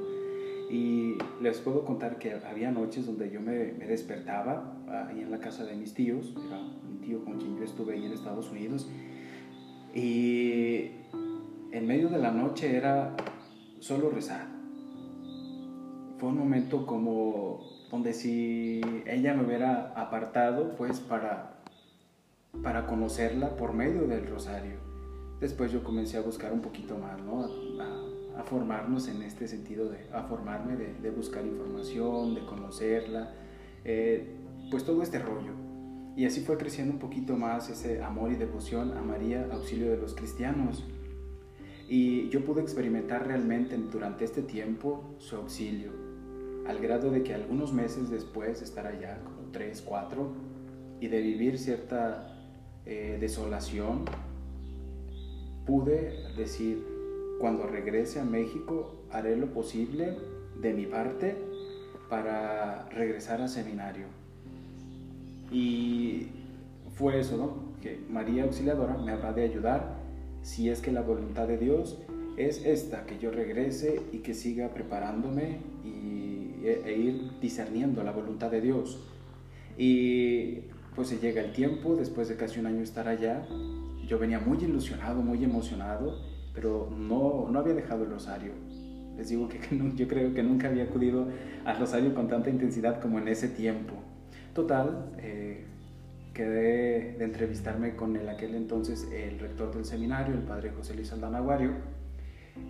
Y 0.71 1.17
les 1.41 1.59
puedo 1.59 1.85
contar 1.85 2.19
que 2.19 2.35
había 2.35 2.71
noches 2.71 3.07
donde 3.07 3.31
yo 3.31 3.41
me, 3.41 3.73
me 3.73 3.87
despertaba 3.87 4.77
ahí 5.09 5.21
en 5.21 5.31
la 5.31 5.39
casa 5.39 5.65
de 5.65 5.75
mis 5.75 5.95
tíos, 5.95 6.35
era 6.47 6.59
un 6.59 7.01
tío 7.01 7.25
con 7.25 7.39
quien 7.39 7.57
yo 7.57 7.65
estuve 7.65 7.95
ahí 7.95 8.05
en 8.05 8.13
Estados 8.13 8.51
Unidos, 8.51 8.89
y 9.95 10.91
en 11.73 11.87
medio 11.87 12.09
de 12.09 12.19
la 12.19 12.31
noche 12.31 12.77
era 12.77 13.17
solo 13.81 14.11
rezar. 14.11 14.47
Fue 16.19 16.29
un 16.31 16.39
momento 16.39 16.87
como 16.87 17.61
donde 17.91 18.13
si 18.13 18.81
ella 19.07 19.35
me 19.35 19.45
hubiera 19.45 19.93
apartado, 19.95 20.75
pues 20.77 21.01
para, 21.01 21.61
para 22.63 22.87
conocerla 22.87 23.57
por 23.57 23.73
medio 23.73 24.07
del 24.07 24.27
rosario. 24.27 24.77
Después 25.41 25.73
yo 25.73 25.85
comencé 25.85 26.17
a 26.17 26.23
buscar 26.23 26.53
un 26.53 26.61
poquito 26.61 26.99
más, 26.99 27.21
¿no? 27.23 27.45
A, 27.45 28.08
a 28.39 28.45
formarnos 28.45 29.09
en 29.09 29.23
este 29.23 29.49
sentido, 29.49 29.91
de, 29.91 29.99
a 30.13 30.23
formarme 30.23 30.77
de, 30.77 31.11
buscar 31.11 31.45
información, 31.45 32.37
de 32.37 32.47
conocerla, 32.47 33.35
eh, 33.85 34.37
pues 34.71 34.85
todo 34.85 35.03
este 35.03 35.19
rollo. 35.19 35.53
Y 36.17 36.25
así 36.25 36.41
fue 36.41 36.57
creciendo 36.57 36.93
un 36.93 37.01
poquito 37.01 37.37
más 37.37 37.69
ese 37.69 38.03
amor 38.03 38.31
y 38.31 38.37
devoción 38.37 38.97
a 38.97 39.03
María, 39.03 39.49
auxilio 39.51 39.91
de 39.91 39.97
los 39.97 40.15
cristianos. 40.15 40.85
Y 41.89 42.29
yo 42.29 42.45
pude 42.45 42.63
experimentar 42.63 43.27
realmente 43.27 43.77
durante 43.77 44.25
este 44.25 44.43
tiempo 44.43 45.17
su 45.19 45.37
auxilio, 45.37 45.91
al 46.67 46.79
grado 46.79 47.11
de 47.11 47.25
que 47.25 47.35
algunos 47.35 47.73
meses 47.73 48.09
después 48.09 48.61
de 48.61 48.67
estar 48.67 48.87
allá, 48.87 49.21
como 49.25 49.51
tres, 49.51 49.83
cuatro, 49.83 50.33
y 51.01 51.09
de 51.09 51.21
vivir 51.23 51.59
cierta 51.59 52.37
eh, 52.85 53.17
desolación, 53.21 54.05
pude 55.67 56.35
decir, 56.37 56.98
cuando 57.39 57.67
regrese 57.67 58.21
a 58.21 58.25
México 58.25 58.97
haré 59.11 59.37
lo 59.37 59.47
posible 59.53 60.17
de 60.61 60.73
mi 60.73 60.87
parte 60.87 61.37
para 62.09 62.89
regresar 62.91 63.41
al 63.41 63.49
seminario. 63.49 64.07
Y 65.51 66.29
fue 66.97 67.21
eso, 67.21 67.37
¿no? 67.37 67.81
Que 67.81 68.01
María 68.11 68.45
Auxiliadora 68.45 68.97
me 68.99 69.13
habrá 69.13 69.33
de 69.33 69.45
ayudar 69.45 69.99
si 70.43 70.69
es 70.69 70.81
que 70.81 70.93
la 70.93 71.03
voluntad 71.03 71.47
de 71.47 71.59
Dios 71.59 71.99
es 72.37 72.65
esta, 72.65 73.05
que 73.07 73.19
yo 73.19 73.31
regrese 73.31 74.01
y 74.13 74.19
que 74.19 74.35
siga 74.35 74.69
preparándome 74.69 75.59
y, 75.85 76.65
e, 76.65 76.83
e 76.85 76.97
ir 76.97 77.31
discerniendo 77.41 78.03
la 78.03 78.13
voluntad 78.13 78.51
de 78.51 78.61
Dios. 78.61 78.99
Y 79.77 80.61
pues 80.95 81.09
se 81.09 81.19
llega 81.19 81.43
el 81.43 81.53
tiempo, 81.53 81.95
después 81.95 82.29
de 82.29 82.37
casi 82.37 82.59
un 82.59 82.67
año 82.67 82.83
estar 82.83 83.09
allá, 83.09 83.47
yo 84.07 84.19
venía 84.19 84.41
muy 84.41 84.59
ilusionado, 84.59 85.23
muy 85.23 85.45
emocionado, 85.45 86.19
pero 86.59 86.89
no, 86.91 87.47
no 87.49 87.61
había 87.61 87.75
dejado 87.75 88.03
el 88.03 88.11
rosario. 88.11 88.51
Les 89.17 89.29
digo 89.29 89.49
que, 89.49 89.61
que 89.61 89.79
yo 89.95 90.09
creo 90.09 90.35
que 90.35 90.43
nunca 90.43 90.67
había 90.67 90.85
acudido 90.85 91.29
al 91.65 91.79
rosario 91.79 92.13
con 92.15 92.27
tanta 92.27 92.51
intensidad 92.51 93.01
como 93.01 93.21
en 93.21 93.29
ese 93.29 93.47
tiempo. 93.49 93.95
Total, 94.55 95.13
eh, 95.19 95.67
quedé 96.35 97.17
de 97.17 97.25
entrevistarme 97.25 97.95
con 97.95 98.17
el 98.17 98.29
aquel 98.29 98.57
entonces 98.57 99.09
el 99.13 99.39
rector 99.39 99.73
del 99.73 99.85
seminario, 99.85 100.35
el 100.35 100.43
padre 100.43 100.73
José 100.77 100.95
Luis 100.95 101.13
Aldana 101.13 101.39
Aguario, 101.39 101.71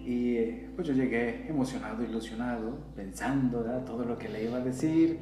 y 0.05 0.37
eh, 0.37 0.71
pues 0.77 0.87
yo 0.87 0.93
llegué 0.93 1.49
emocionado, 1.49 2.05
ilusionado, 2.05 2.77
pensando 2.95 3.63
¿verdad? 3.63 3.87
todo 3.87 4.05
lo 4.05 4.19
que 4.19 4.29
le 4.29 4.45
iba 4.45 4.59
a 4.59 4.61
decir, 4.61 5.19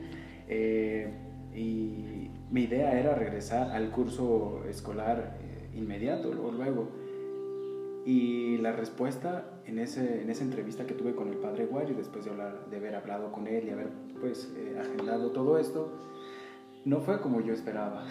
eh, 0.49 1.09
y 1.55 2.31
mi 2.51 2.63
idea 2.63 2.99
era 2.99 3.15
regresar 3.15 3.71
al 3.71 3.91
curso 3.93 4.65
escolar 4.69 5.39
eh, 5.41 5.79
inmediato, 5.79 6.33
luego, 6.33 6.51
luego. 6.51 7.06
Y 8.07 8.59
la 8.59 8.71
respuesta 8.71 9.61
en, 9.67 9.81
ese, 9.81 10.23
en 10.23 10.31
esa 10.31 10.45
entrevista 10.45 10.87
que 10.87 10.95
tuve 10.95 11.17
con 11.17 11.29
el 11.29 11.39
padre 11.39 11.67
Guario, 11.67 11.97
después 11.97 12.25
de, 12.25 12.31
hablar, 12.31 12.67
de 12.71 12.77
haber 12.77 12.95
hablado 12.95 13.33
con 13.33 13.49
él 13.49 13.67
y 13.67 13.71
haber 13.71 13.89
pues 14.21 14.55
eh, 14.57 14.79
agendado 14.79 15.33
todo 15.33 15.59
esto, 15.59 15.93
no 16.85 17.01
fue 17.01 17.21
como 17.21 17.41
yo 17.41 17.53
esperaba. 17.53 18.07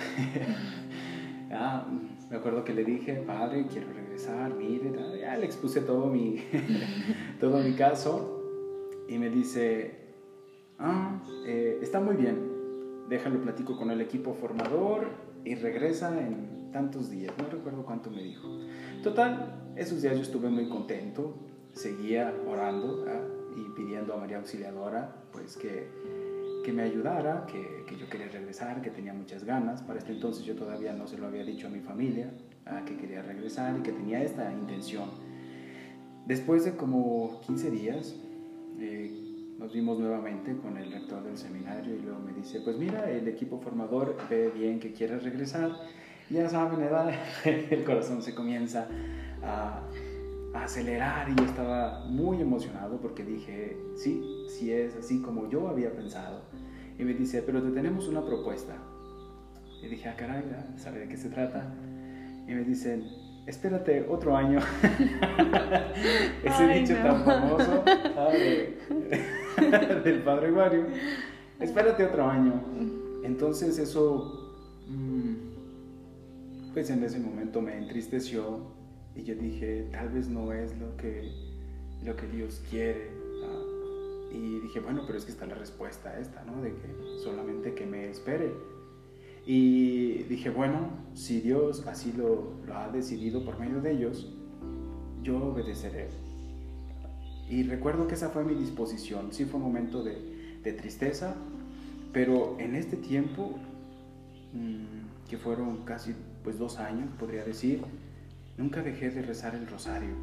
ah, 1.53 1.87
me 2.29 2.35
acuerdo 2.35 2.65
que 2.65 2.73
le 2.73 2.83
dije, 2.83 3.23
padre, 3.25 3.67
quiero 3.71 3.87
regresar, 3.93 4.53
mire, 4.53 4.91
ya 5.21 5.37
le 5.37 5.45
expuse 5.45 5.79
todo 5.79 6.07
mi, 6.07 6.43
todo 7.39 7.59
mi 7.59 7.71
caso 7.71 8.43
y 9.07 9.17
me 9.17 9.29
dice, 9.29 9.95
ah, 10.77 11.23
eh, 11.45 11.79
está 11.81 12.01
muy 12.01 12.17
bien, 12.17 12.51
déjalo 13.07 13.41
platico 13.41 13.77
con 13.77 13.91
el 13.91 14.01
equipo 14.01 14.33
formador 14.33 15.07
y 15.45 15.55
regresa 15.55 16.19
en 16.19 16.54
tantos 16.75 17.09
días, 17.09 17.33
no 17.37 17.47
recuerdo 17.49 17.85
cuánto 17.85 18.11
me 18.11 18.21
dijo. 18.21 18.49
Total, 19.01 19.71
esos 19.77 20.01
días 20.01 20.17
yo 20.17 20.23
estuve 20.23 20.49
muy 20.49 20.67
contento, 20.67 21.37
seguía 21.71 22.33
orando 22.45 23.05
¿ah? 23.07 23.21
y 23.55 23.73
pidiendo 23.77 24.13
a 24.13 24.17
María 24.17 24.39
Auxiliadora 24.39 25.23
pues 25.31 25.55
que 25.55 25.87
que 26.65 26.73
me 26.73 26.81
ayudara, 26.81 27.45
que, 27.45 27.85
que, 27.87 27.95
yo 27.95 28.09
quería 28.09 28.27
regresar, 28.27 28.81
que 28.81 28.89
tenía 28.89 29.13
muchas 29.13 29.43
ganas. 29.43 29.83
Para 29.83 29.99
este 29.99 30.13
entonces 30.13 30.43
yo 30.43 30.55
todavía 30.55 30.93
no 30.93 31.05
se 31.07 31.15
lo 31.15 31.27
había 31.27 31.45
dicho 31.45 31.67
a 31.67 31.69
mi 31.69 31.79
familia, 31.79 32.31
a 32.65 32.83
que 32.83 32.97
quería 32.97 33.21
regresar 33.21 33.77
y 33.77 33.83
que 33.83 33.91
tenía 33.91 34.23
esta 34.23 34.51
intención. 34.51 35.11
Después 36.25 36.65
de 36.65 36.75
como 36.75 37.39
15 37.45 37.69
días, 37.69 38.15
eh, 38.79 39.11
nos 39.59 39.73
vimos 39.73 39.99
nuevamente 39.99 40.57
con 40.57 40.75
el 40.77 40.91
rector 40.91 41.23
del 41.23 41.37
seminario 41.37 41.95
y 41.95 41.99
luego 41.99 42.19
me 42.19 42.33
dice, 42.33 42.59
pues 42.61 42.77
mira, 42.77 43.11
el 43.11 43.27
equipo 43.27 43.59
formador 43.59 44.17
ve 44.27 44.49
bien 44.49 44.79
que 44.79 44.91
quieres 44.91 45.21
regresar. 45.23 45.69
Ya 46.29 46.49
saben, 46.49 46.81
edad, 46.81 47.11
el 47.45 47.83
corazón 47.83 48.21
se 48.21 48.33
comienza 48.33 48.87
a, 49.43 49.81
a 50.53 50.63
acelerar 50.63 51.29
y 51.29 51.35
yo 51.35 51.43
estaba 51.45 52.05
muy 52.05 52.41
emocionado 52.41 52.97
porque 52.97 53.23
dije, 53.23 53.77
sí, 53.95 54.45
sí 54.49 54.71
es 54.71 54.95
así 54.95 55.21
como 55.21 55.49
yo 55.49 55.67
había 55.67 55.91
pensado. 55.91 56.41
Y 56.97 57.03
me 57.03 57.13
dice, 57.13 57.43
pero 57.43 57.61
te 57.61 57.71
tenemos 57.71 58.07
una 58.07 58.25
propuesta. 58.25 58.73
Y 59.83 59.87
dije, 59.87 60.09
ah, 60.09 60.15
caray, 60.17 60.43
¿sabe 60.77 60.99
de 61.01 61.09
qué 61.09 61.17
se 61.17 61.29
trata? 61.29 61.71
Y 62.47 62.53
me 62.53 62.63
dicen, 62.63 63.05
espérate 63.45 64.07
otro 64.09 64.35
año. 64.35 64.59
Ese 66.43 66.63
Ay, 66.63 66.79
dicho 66.81 66.93
no. 66.95 67.03
tan 67.03 67.23
famoso 67.25 67.83
ah, 68.17 68.29
de, 68.31 68.77
del 70.03 70.23
padre 70.23 70.51
Wario. 70.51 70.85
Espérate 71.59 72.05
otro 72.05 72.27
año. 72.27 72.53
Entonces 73.23 73.77
eso, 73.77 74.55
mmm, 74.87 75.34
pues 76.75 76.89
en 76.89 77.01
ese 77.05 77.19
momento 77.21 77.61
me 77.61 77.77
entristeció 77.77 78.59
y 79.15 79.23
yo 79.23 79.33
dije, 79.33 79.87
tal 79.93 80.09
vez 80.09 80.27
no 80.27 80.51
es 80.51 80.77
lo 80.77 80.97
que, 80.97 81.31
lo 82.03 82.17
que 82.17 82.27
Dios 82.27 82.61
quiere. 82.69 83.11
¿no? 83.39 84.29
Y 84.37 84.59
dije, 84.59 84.81
bueno, 84.81 85.03
pero 85.07 85.17
es 85.17 85.23
que 85.23 85.31
está 85.31 85.45
la 85.45 85.55
respuesta 85.55 86.19
esta, 86.19 86.43
¿no? 86.43 86.61
De 86.61 86.71
que 86.71 87.19
solamente 87.23 87.73
que 87.75 87.85
me 87.85 88.09
espere. 88.09 88.51
Y 89.45 90.23
dije, 90.23 90.49
bueno, 90.49 90.89
si 91.13 91.39
Dios 91.39 91.87
así 91.87 92.11
lo, 92.11 92.55
lo 92.67 92.75
ha 92.75 92.89
decidido 92.89 93.45
por 93.45 93.57
medio 93.57 93.79
de 93.79 93.91
ellos, 93.93 94.35
yo 95.23 95.37
obedeceré. 95.37 96.09
Y 97.49 97.63
recuerdo 97.63 98.05
que 98.05 98.15
esa 98.15 98.31
fue 98.31 98.43
mi 98.43 98.53
disposición. 98.53 99.31
Sí 99.31 99.45
fue 99.45 99.61
un 99.61 99.67
momento 99.67 100.03
de, 100.03 100.59
de 100.61 100.73
tristeza, 100.73 101.37
pero 102.11 102.57
en 102.59 102.75
este 102.75 102.97
tiempo, 102.97 103.57
mmm, 104.55 105.29
que 105.29 105.37
fueron 105.37 105.85
casi 105.85 106.15
pues 106.43 106.57
dos 106.57 106.79
años, 106.79 107.09
podría 107.19 107.43
decir, 107.43 107.83
Nunca 108.57 108.81
dejé 108.81 109.09
de 109.09 109.21
rezar 109.21 109.53
el 109.53 109.67
rosario 109.67 110.15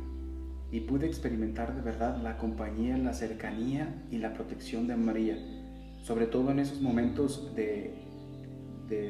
y 0.71 0.81
pude 0.81 1.07
experimentar 1.07 1.75
de 1.75 1.83
verdad 1.83 2.17
la 2.23 2.39
compañía, 2.39 2.97
la 2.97 3.12
cercanía 3.12 3.95
y 4.11 4.19
la 4.19 4.33
protección 4.33 4.87
de 4.87 4.97
María, 4.97 5.37
sobre 6.03 6.25
todo 6.25 6.51
en 6.51 6.59
esos 6.59 6.81
momentos 6.81 7.55
de 7.55 7.95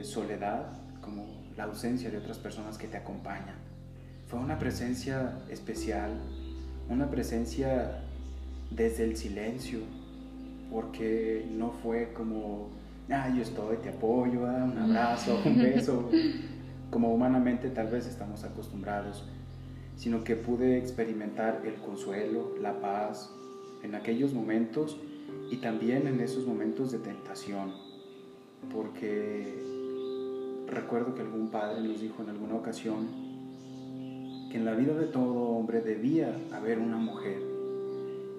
soledad, 0.03 0.73
como 1.01 1.25
la 1.57 1.65
ausencia 1.65 2.11
de 2.11 2.19
otras 2.19 2.39
personas 2.39 2.79
que 2.79 2.89
te 2.89 2.97
acompañan. 2.97 3.55
fue 4.27 4.41
una 4.41 4.59
presencia 4.59 5.39
especial, 5.51 6.11
una 6.89 7.09
presencia 7.09 8.03
desde 8.71 9.05
el 9.05 9.17
silencio, 9.17 9.81
porque 10.69 11.47
no 11.49 11.71
fue 11.71 12.13
como, 12.13 12.71
ah, 13.11 13.29
yo 13.35 13.43
estoy, 13.43 13.77
te 13.79 13.89
apoyo, 13.89 14.47
ah, 14.47 14.65
un 14.65 14.79
abrazo, 14.79 15.41
un 15.45 15.59
beso, 15.63 16.11
como 16.91 17.13
humanamente 17.13 17.71
tal 17.71 17.89
vez 17.89 18.07
estamos 18.07 18.45
acostumbrados, 18.45 19.25
sino 19.97 20.25
que 20.25 20.37
pude 20.37 20.79
experimentar 20.79 21.63
el 21.65 21.75
consuelo, 21.75 22.55
la 22.61 22.81
paz 22.81 23.31
en 23.83 23.95
aquellos 23.95 24.33
momentos 24.33 24.99
y 25.51 25.57
también 25.57 26.07
en 26.07 26.21
esos 26.21 26.47
momentos 26.47 26.93
de 26.93 26.99
tentación, 26.99 27.73
porque 28.73 29.63
recuerdo 30.67 31.15
que 31.15 31.23
algún 31.23 31.51
padre 31.51 31.83
nos 31.83 32.01
dijo 32.01 32.23
en 32.23 32.31
alguna 32.31 32.55
ocasión 32.55 33.09
que 34.51 34.59
en 34.59 34.65
la 34.65 34.75
vida 34.75 34.95
de 34.95 35.07
todo 35.07 35.35
hombre 35.35 35.81
debía 35.81 36.37
haber 36.53 36.79
una 36.79 36.97
mujer 36.97 37.52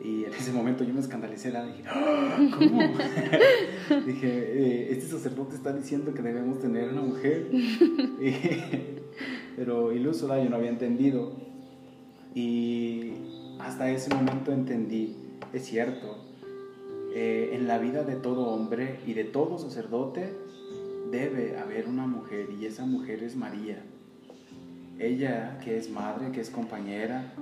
y 0.03 0.25
en 0.25 0.33
ese 0.33 0.51
momento 0.51 0.83
yo 0.83 0.93
me 0.93 0.99
escandalicé, 0.99 1.49
dije, 1.49 1.83
ah, 1.87 2.37
¿cómo? 2.57 2.81
dije, 4.05 4.27
eh, 4.27 4.87
este 4.91 5.07
sacerdote 5.07 5.55
está 5.55 5.71
diciendo 5.71 6.13
que 6.13 6.21
debemos 6.21 6.59
tener 6.59 6.89
una 6.89 7.01
mujer. 7.01 7.49
pero 9.55 9.93
iluso, 9.93 10.27
yo 10.27 10.49
no 10.49 10.57
había 10.57 10.71
entendido. 10.71 11.31
Y 12.35 13.13
hasta 13.59 13.89
ese 13.89 14.13
momento 14.13 14.51
entendí, 14.51 15.15
es 15.53 15.65
cierto, 15.65 16.17
eh, 17.15 17.51
en 17.53 17.67
la 17.67 17.77
vida 17.77 18.03
de 18.03 18.15
todo 18.15 18.47
hombre 18.47 18.99
y 19.07 19.13
de 19.13 19.23
todo 19.23 19.57
sacerdote 19.57 20.33
debe 21.11 21.57
haber 21.57 21.87
una 21.87 22.07
mujer 22.07 22.49
y 22.59 22.65
esa 22.65 22.85
mujer 22.85 23.23
es 23.23 23.37
María. 23.37 23.81
Ella 24.99 25.59
que 25.63 25.77
es 25.77 25.89
madre, 25.89 26.31
que 26.33 26.41
es 26.41 26.49
compañera, 26.49 27.33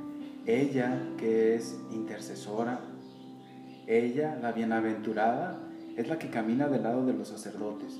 ella 0.45 1.01
que 1.17 1.55
es 1.55 1.79
intercesora, 1.91 2.79
ella, 3.88 4.38
la 4.41 4.51
bienaventurada, 4.51 5.60
es 5.98 6.07
la 6.07 6.17
que 6.17 6.29
camina 6.29 6.67
del 6.67 6.83
lado 6.83 7.05
de 7.05 7.13
los 7.13 7.27
sacerdotes. 7.27 8.00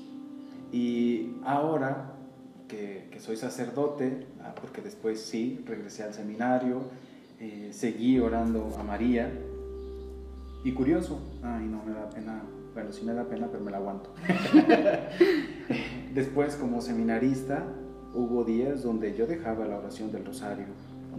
Y 0.72 1.36
ahora 1.44 2.14
que, 2.68 3.10
soy 3.20 3.36
sacerdote, 3.36 4.26
ah, 4.42 4.54
porque 4.58 4.80
después 4.80 5.20
sí, 5.20 5.62
regresé 5.66 6.02
al 6.02 6.14
seminario, 6.14 6.82
eh, 7.38 7.68
seguí 7.72 8.18
orando 8.18 8.74
a 8.78 8.82
María, 8.82 9.30
y 10.64 10.72
curioso, 10.72 11.20
ay 11.42 11.66
no 11.66 11.82
me 11.84 11.92
da 11.92 12.08
pena, 12.08 12.42
bueno 12.72 12.92
sí 12.92 13.04
me 13.04 13.12
da 13.12 13.24
pena, 13.24 13.48
pero 13.50 13.64
me 13.64 13.70
la 13.70 13.78
aguanto. 13.78 14.14
después 16.14 16.54
como 16.54 16.80
seminarista 16.80 17.64
hubo 18.14 18.44
días 18.44 18.82
donde 18.82 19.14
yo 19.14 19.26
dejaba 19.26 19.66
la 19.66 19.78
oración 19.78 20.12
del 20.12 20.24
rosario, 20.24 20.66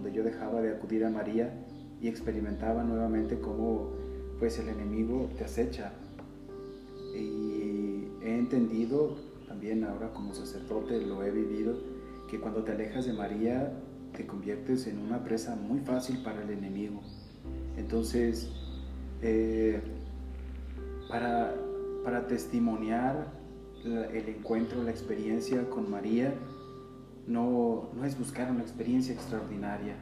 donde 0.04 0.18
yo 0.18 0.24
dejaba 0.24 0.62
de 0.62 0.72
acudir 0.72 1.06
a 1.06 1.10
María 1.10 1.54
y 2.02 2.10
experimentaba 2.10 2.84
nuevamente 2.84 3.40
cómo 3.40 3.92
pues 4.38 4.60
el 4.60 4.68
enemigo 4.68 5.30
te 5.38 5.46
acecha. 5.46 5.94
Y 7.16 8.10
he 8.22 8.38
entendido, 8.38 9.16
también 9.48 9.86
ahora 9.86 10.12
como 10.12 10.34
sacerdote 10.34 11.00
lo 11.00 11.24
he 11.24 11.32
vivido, 11.32 11.78
que 12.30 12.38
cuando 12.38 12.64
te 12.64 12.74
alejas 12.74 13.06
de 13.06 13.14
María 13.14 13.72
te 14.14 14.28
conviertes 14.28 14.88
en 14.88 15.00
una 15.00 15.24
presa 15.24 15.56
muy 15.56 15.80
fácil 15.80 16.22
para 16.22 16.44
el 16.44 16.50
enemigo. 16.50 17.00
Entonces, 17.78 18.50
eh, 19.22 19.80
para, 21.08 21.56
para 22.04 22.28
testimoniar 22.28 23.32
el 23.86 24.28
encuentro, 24.28 24.84
la 24.84 24.92
experiencia 24.92 25.70
con 25.70 25.90
María, 25.90 26.34
no, 27.28 27.90
no 27.96 28.06
es 28.06 28.18
buscar 28.18 28.52
una 28.52 28.62
experiencia 28.62 29.14
extraordinaria. 29.14 29.96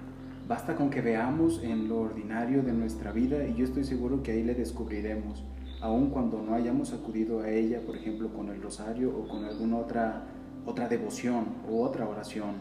Basta 0.48 0.75
con 0.75 0.90
que 0.90 1.01
veamos 1.01 1.62
en 1.63 1.88
lo 1.88 2.01
ordinario 2.01 2.63
de 2.63 2.74
nuestra 2.74 3.12
vida 3.12 3.48
y 3.48 3.56
yo 3.56 3.66
estoy 3.66 3.84
seguro 3.84 4.24
que 4.24 4.32
ahí 4.32 4.44
le 4.44 4.56
descubriremos, 4.56 5.46
aun 5.79 6.10
cuando 6.10 6.42
no 6.42 6.55
hayamos 6.55 6.94
acudido 6.94 7.42
a 7.42 7.50
ella, 7.50 7.79
por 7.86 7.96
ejemplo, 7.96 8.34
con 8.34 8.50
el 8.50 8.62
rosario 8.62 9.16
o 9.18 9.27
con 9.27 9.46
alguna 9.46 9.77
otra, 9.77 10.24
otra 10.66 10.88
devoción 10.90 11.46
o 11.70 11.81
otra 11.81 12.07
oración. 12.07 12.55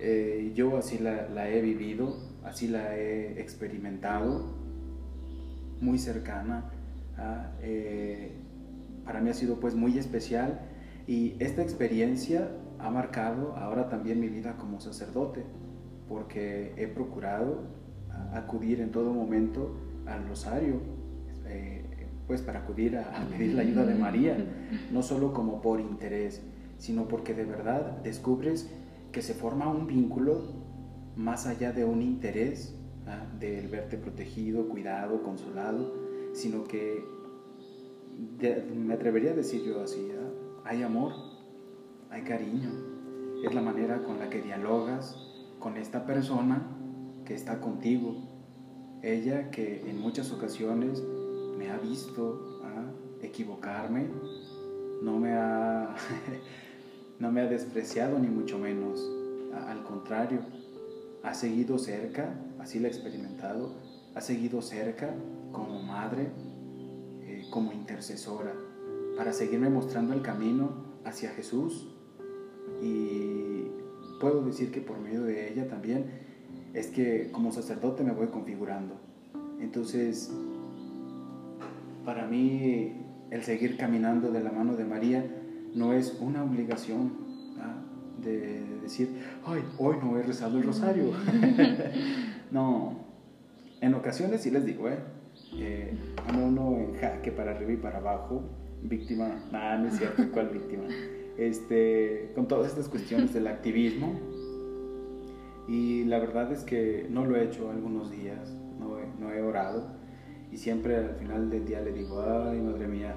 Eh, 0.00 0.52
yo 0.54 0.78
así 0.78 0.98
la, 0.98 1.48
he 1.48 1.60
vivido, 1.60 2.16
así 2.44 2.68
la 2.68 2.96
he 2.96 3.40
experimentado, 3.40 4.46
muy 5.80 5.98
cercana. 5.98 6.70
Eh, 7.60 8.32
para 9.04 9.20
mí 9.20 9.30
ha 9.30 9.34
sido 9.34 9.60
pues 9.60 9.74
muy 9.74 9.98
especial 9.98 10.60
y 11.06 11.34
esta 11.38 11.62
experiencia 11.62 12.48
ha 12.82 12.90
marcado 12.90 13.56
ahora 13.56 13.88
también 13.88 14.20
mi 14.20 14.28
vida 14.28 14.56
como 14.56 14.80
sacerdote, 14.80 15.44
porque 16.08 16.74
he 16.76 16.88
procurado 16.88 17.60
acudir 18.34 18.80
en 18.80 18.90
todo 18.90 19.12
momento 19.12 19.74
al 20.06 20.26
rosario, 20.28 20.80
eh, 21.46 21.84
pues 22.26 22.42
para 22.42 22.60
acudir 22.60 22.96
a, 22.96 23.26
pedir 23.30 23.54
la 23.54 23.62
ayuda 23.62 23.84
de 23.84 23.94
María, 23.94 24.36
no 24.90 25.02
solo 25.02 25.32
como 25.32 25.60
por 25.60 25.80
interés, 25.80 26.42
sino 26.78 27.08
porque 27.08 27.34
de 27.34 27.44
verdad 27.44 27.98
descubres 28.02 28.70
que 29.12 29.22
se 29.22 29.34
forma 29.34 29.68
un 29.68 29.86
vínculo 29.86 30.42
más 31.16 31.46
allá 31.46 31.72
de 31.72 31.84
un 31.84 32.02
interés, 32.02 32.74
¿ah? 33.06 33.26
del 33.38 33.68
verte 33.68 33.98
protegido, 33.98 34.68
cuidado, 34.68 35.22
consolado, 35.22 35.92
sino 36.32 36.64
que 36.64 37.04
me 38.74 38.94
atrevería 38.94 39.32
a 39.32 39.34
decir 39.34 39.62
yo 39.62 39.82
así, 39.82 40.10
¿ah? 40.12 40.62
hay 40.64 40.82
amor, 40.82 41.12
hay 42.12 42.22
cariño. 42.22 42.70
Es 43.42 43.54
la 43.54 43.62
manera 43.62 44.04
con 44.04 44.18
la 44.20 44.30
que 44.30 44.40
dialogas 44.40 45.16
con 45.58 45.76
esta 45.76 46.06
persona 46.06 46.62
que 47.24 47.34
está 47.34 47.60
contigo. 47.60 48.14
Ella 49.02 49.50
que 49.50 49.88
en 49.90 50.00
muchas 50.00 50.30
ocasiones 50.30 51.02
me 51.58 51.70
ha 51.70 51.78
visto 51.78 52.52
equivocarme, 53.22 54.08
no 55.00 55.18
me 55.18 55.32
ha, 55.32 55.94
no 57.18 57.32
me 57.32 57.40
ha 57.40 57.46
despreciado 57.46 58.18
ni 58.18 58.28
mucho 58.28 58.58
menos. 58.58 59.08
Al 59.66 59.82
contrario, 59.84 60.40
ha 61.22 61.34
seguido 61.34 61.78
cerca, 61.78 62.34
así 62.58 62.80
lo 62.80 62.88
he 62.88 62.90
experimentado, 62.90 63.74
ha 64.14 64.20
seguido 64.20 64.60
cerca 64.60 65.14
como 65.52 65.82
madre, 65.82 66.30
eh, 67.22 67.46
como 67.50 67.72
intercesora, 67.72 68.54
para 69.16 69.32
seguirme 69.32 69.70
mostrando 69.70 70.14
el 70.14 70.22
camino 70.22 70.92
hacia 71.04 71.30
Jesús 71.30 71.91
y 72.82 73.68
puedo 74.20 74.44
decir 74.44 74.72
que 74.72 74.80
por 74.80 74.98
medio 74.98 75.22
de 75.22 75.52
ella 75.52 75.68
también 75.68 76.04
es 76.74 76.88
que 76.88 77.30
como 77.30 77.52
sacerdote 77.52 78.02
me 78.02 78.12
voy 78.12 78.26
configurando. 78.26 78.96
Entonces, 79.60 80.32
para 82.04 82.26
mí 82.26 82.92
el 83.30 83.42
seguir 83.42 83.76
caminando 83.76 84.32
de 84.32 84.42
la 84.42 84.50
mano 84.50 84.74
de 84.74 84.84
María 84.84 85.24
no 85.74 85.92
es 85.92 86.18
una 86.20 86.44
obligación 86.44 87.22
de 88.22 88.62
decir, 88.82 89.08
ay, 89.44 89.62
hoy 89.78 89.96
no 90.02 90.16
he 90.16 90.22
rezado 90.22 90.58
el 90.58 90.64
rosario. 90.64 91.12
no, 92.50 92.96
en 93.80 93.94
ocasiones 93.94 94.42
sí 94.42 94.50
les 94.50 94.64
digo, 94.64 94.88
¿eh? 94.88 94.98
eh 95.56 95.96
uno 96.38 96.76
en 96.78 96.94
jaque 96.94 97.32
para 97.32 97.52
arriba 97.52 97.72
y 97.72 97.76
para 97.76 97.98
abajo, 97.98 98.42
víctima, 98.82 99.42
nada, 99.50 99.78
no 99.78 99.88
es 99.88 99.98
cierto, 99.98 100.22
¿cuál 100.32 100.50
víctima? 100.50 100.84
Este, 101.38 102.30
con 102.34 102.48
todas 102.48 102.68
estas 102.68 102.88
cuestiones 102.88 103.32
del 103.34 103.46
activismo. 103.46 104.18
Y 105.68 106.04
la 106.04 106.18
verdad 106.18 106.52
es 106.52 106.64
que 106.64 107.06
no 107.08 107.24
lo 107.24 107.36
he 107.36 107.44
hecho 107.44 107.70
algunos 107.70 108.10
días, 108.10 108.52
no 108.78 108.98
he, 108.98 109.06
no 109.20 109.32
he 109.32 109.40
orado. 109.42 109.86
Y 110.50 110.58
siempre 110.58 110.96
al 110.96 111.14
final 111.14 111.50
del 111.50 111.64
día 111.64 111.80
le 111.80 111.92
digo, 111.92 112.20
ay, 112.22 112.60
madre 112.60 112.86
mía, 112.88 113.14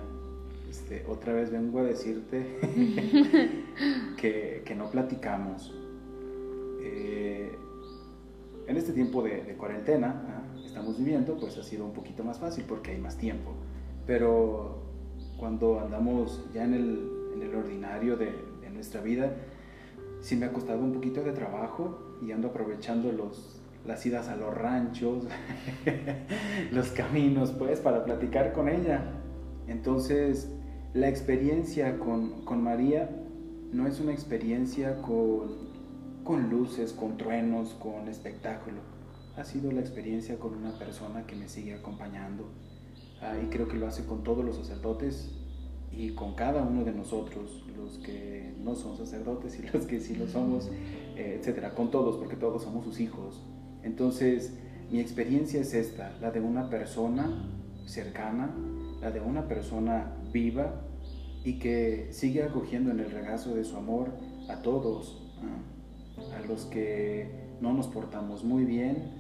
este, 0.70 1.04
otra 1.08 1.34
vez 1.34 1.52
vengo 1.52 1.80
a 1.80 1.84
decirte 1.84 2.60
que, 4.18 4.62
que, 4.64 4.76
no 4.76 4.90
platicamos. 4.90 5.74
Eh, 6.82 7.52
en 8.68 8.78
este 8.78 8.94
tiempo 8.94 9.22
de, 9.22 9.44
de 9.44 9.54
cuarentena 9.56 10.24
¿ah? 10.28 10.66
estamos 10.66 10.98
viviendo, 10.98 11.36
pues 11.38 11.58
ha 11.58 11.64
sido 11.64 11.86
un 11.86 11.94
poquito 11.94 12.24
más 12.24 12.40
fácil 12.40 12.64
porque 12.68 12.92
hay 12.92 13.00
más 13.00 13.18
tiempo. 13.18 13.52
Pero 14.08 14.82
cuando 15.38 15.80
andamos 15.80 16.46
ya 16.54 16.64
en 16.64 16.74
el 16.74 17.15
en 17.36 17.44
el 17.44 17.56
ordinario 17.56 18.18
de, 18.18 18.56
nuestra 18.74 19.00
vida, 19.00 19.34
sí 20.20 20.36
me 20.36 20.48
ha 20.48 20.52
costado 20.52 20.82
un 20.82 20.92
poquito 20.92 21.24
de 21.24 21.32
trabajo 21.32 22.18
y 22.22 22.34
ando 22.34 22.50
aprovechando 22.50 23.10
los, 23.14 23.62
las 23.86 24.06
idas 24.06 24.28
a 24.28 24.36
los 24.36 24.54
ranchos, 24.54 25.24
los 26.74 26.90
caminos, 26.90 27.52
pues, 27.52 27.80
para 27.80 28.04
platicar 28.04 28.52
con 28.52 28.68
ella. 28.68 29.02
Entonces, 29.68 30.52
la 30.94 31.08
experiencia 31.08 31.98
con, 32.00 32.44
con 32.44 32.62
María 32.62 33.10
no 33.72 33.88
es 33.88 34.02
una 34.02 34.12
experiencia 34.12 35.02
con, 35.02 35.70
con, 36.26 36.50
luces, 36.50 36.92
con 36.92 37.16
truenos, 37.16 37.76
con 37.76 38.10
espectáculo. 38.10 38.82
Ha 39.38 39.46
sido 39.46 39.72
la 39.72 39.80
experiencia 39.80 40.38
con 40.38 40.54
una 40.54 40.78
persona 40.78 41.26
que 41.26 41.38
me 41.38 41.48
sigue 41.48 41.76
acompañando. 41.76 42.50
Ah, 43.22 43.36
y 43.42 43.46
creo 43.48 43.70
que 43.70 43.78
lo 43.78 43.88
hace 43.88 44.06
con 44.06 44.22
todos 44.24 44.44
los 44.44 44.58
sacerdotes 44.58 45.45
y 45.92 46.10
con 46.10 46.36
cada 46.36 46.64
uno 46.64 46.84
de 46.84 46.92
nosotros, 46.92 47.64
los 47.78 47.98
que 48.00 48.54
no 48.64 48.76
son 48.76 48.98
sacerdotes 48.98 49.60
y 49.60 49.64
los 49.74 49.86
que 49.86 50.00
sí 50.00 50.16
lo 50.16 50.28
somos, 50.28 50.70
eh, 51.16 51.38
etcétera, 51.40 51.74
con 51.74 51.92
todos, 51.92 52.18
porque 52.18 52.36
todos 52.36 52.64
somos 52.64 52.84
sus 52.86 53.00
hijos. 53.00 53.42
Entonces, 53.84 54.54
mi 54.92 55.00
experiencia 55.00 55.62
es 55.62 55.74
esta, 55.74 56.18
la 56.22 56.32
de 56.32 56.42
una 56.42 56.70
persona 56.70 57.50
cercana, 57.86 58.54
la 59.02 59.12
de 59.12 59.20
una 59.20 59.48
persona 59.48 60.12
viva 60.32 60.82
y 61.44 61.60
que 61.60 62.08
sigue 62.12 62.44
acogiendo 62.44 62.92
en 62.92 63.00
el 63.00 63.12
regazo 63.12 63.56
de 63.56 63.64
su 63.64 63.78
amor 63.78 64.10
a 64.50 64.62
todos, 64.62 65.22
a 66.36 66.48
los 66.48 66.66
que 66.66 67.30
no 67.62 67.74
nos 67.74 67.88
portamos 67.88 68.44
muy 68.44 68.66
bien 68.66 69.12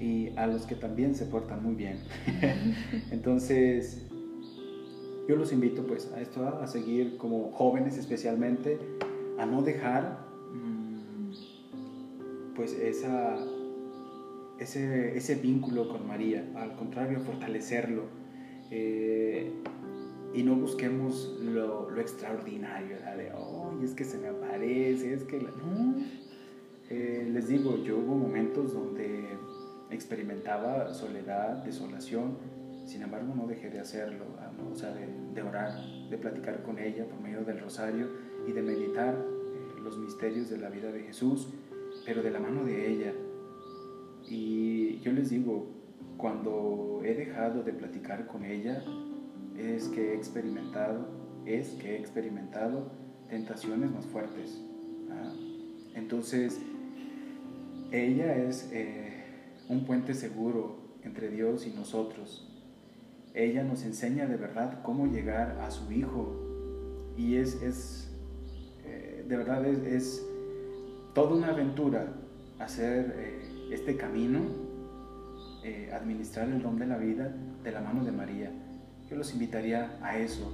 y 0.00 0.30
a 0.36 0.46
los 0.46 0.62
que 0.62 0.74
también 0.74 1.14
se 1.14 1.26
portan 1.26 1.62
muy 1.62 1.74
bien. 1.74 1.98
Entonces, 3.10 4.05
yo 5.28 5.36
los 5.36 5.52
invito 5.52 5.82
pues 5.84 6.12
a 6.12 6.20
esto, 6.20 6.46
a 6.46 6.66
seguir 6.66 7.16
como 7.16 7.50
jóvenes 7.52 7.98
especialmente, 7.98 8.78
a 9.38 9.46
no 9.46 9.62
dejar 9.62 10.26
mm, 10.52 11.30
pues 12.54 12.72
esa, 12.72 13.36
ese, 14.58 15.16
ese 15.16 15.34
vínculo 15.36 15.88
con 15.88 16.06
María, 16.06 16.48
al 16.56 16.76
contrario, 16.76 17.20
fortalecerlo. 17.20 18.04
Eh, 18.70 19.52
y 20.34 20.42
no 20.42 20.54
busquemos 20.56 21.38
lo, 21.42 21.88
lo 21.88 22.00
extraordinario, 22.00 22.96
de, 23.16 23.32
oh, 23.34 23.72
es 23.82 23.94
que 23.94 24.04
se 24.04 24.18
me 24.18 24.28
aparece, 24.28 25.14
es 25.14 25.24
que... 25.24 25.38
No, 25.40 25.94
eh, 26.88 27.28
les 27.32 27.48
digo, 27.48 27.82
yo 27.82 27.96
hubo 27.98 28.14
momentos 28.14 28.72
donde 28.72 29.26
experimentaba 29.90 30.92
soledad, 30.94 31.64
desolación, 31.64 32.36
sin 32.86 33.02
embargo 33.02 33.34
no 33.34 33.46
dejé 33.46 33.68
de 33.68 33.80
hacerlo, 33.80 34.24
ah, 34.38 34.50
o 34.72 34.74
sea, 34.74 34.94
de, 34.94 35.42
orar, 35.42 35.72
de 36.08 36.16
platicar 36.16 36.62
con 36.62 36.78
ella 36.78 37.04
por 37.04 37.20
medio 37.20 37.44
del 37.44 37.60
rosario 37.60 38.08
y 38.46 38.52
de 38.52 38.62
meditar 38.62 39.14
eh, 39.14 39.80
los 39.82 39.98
misterios 39.98 40.48
de 40.48 40.58
la 40.58 40.70
vida 40.70 40.92
de 40.92 41.02
Jesús, 41.02 41.48
pero 42.04 42.22
de 42.22 42.30
la 42.30 42.38
mano 42.38 42.64
de 42.64 42.88
ella. 42.88 43.12
Y 44.28 45.00
yo 45.00 45.12
les 45.12 45.30
digo, 45.30 45.66
cuando 46.16 47.00
he 47.04 47.14
dejado 47.14 47.62
de 47.62 47.72
platicar 47.72 48.26
con 48.26 48.44
ella, 48.44 48.82
es 49.58 49.88
que 49.88 50.12
he 50.12 50.14
experimentado, 50.14 51.08
es 51.44 51.70
que 51.70 51.96
he 51.96 51.98
experimentado 51.98 52.90
tentaciones 53.28 53.90
más 53.90 54.06
fuertes. 54.06 54.62
¿ah? 55.10 55.32
Entonces, 55.94 56.60
ella 57.90 58.36
es 58.36 58.70
eh, 58.72 59.24
un 59.68 59.84
puente 59.84 60.14
seguro 60.14 60.76
entre 61.02 61.30
Dios 61.30 61.66
y 61.66 61.70
nosotros. 61.70 62.48
Ella 63.36 63.62
nos 63.62 63.84
enseña 63.84 64.26
de 64.26 64.38
verdad 64.38 64.80
cómo 64.82 65.06
llegar 65.06 65.58
a 65.60 65.70
su 65.70 65.92
Hijo. 65.92 66.34
Y 67.18 67.36
es, 67.36 67.60
es 67.60 68.10
eh, 68.86 69.26
de 69.28 69.36
verdad, 69.36 69.64
es, 69.66 70.26
toda 71.14 71.36
una 71.36 71.48
aventura 71.48 72.14
hacer 72.58 73.14
eh, 73.18 73.68
este 73.72 73.96
camino, 73.96 74.40
administrar 75.92 76.48
el 76.48 76.62
don 76.62 76.78
de 76.78 76.86
la 76.86 76.96
vida 76.96 77.34
de 77.64 77.72
la 77.72 77.80
mano 77.80 78.04
de 78.04 78.12
María. 78.12 78.52
Yo 79.10 79.16
los 79.16 79.32
invitaría 79.32 79.98
a 80.00 80.16
eso, 80.16 80.52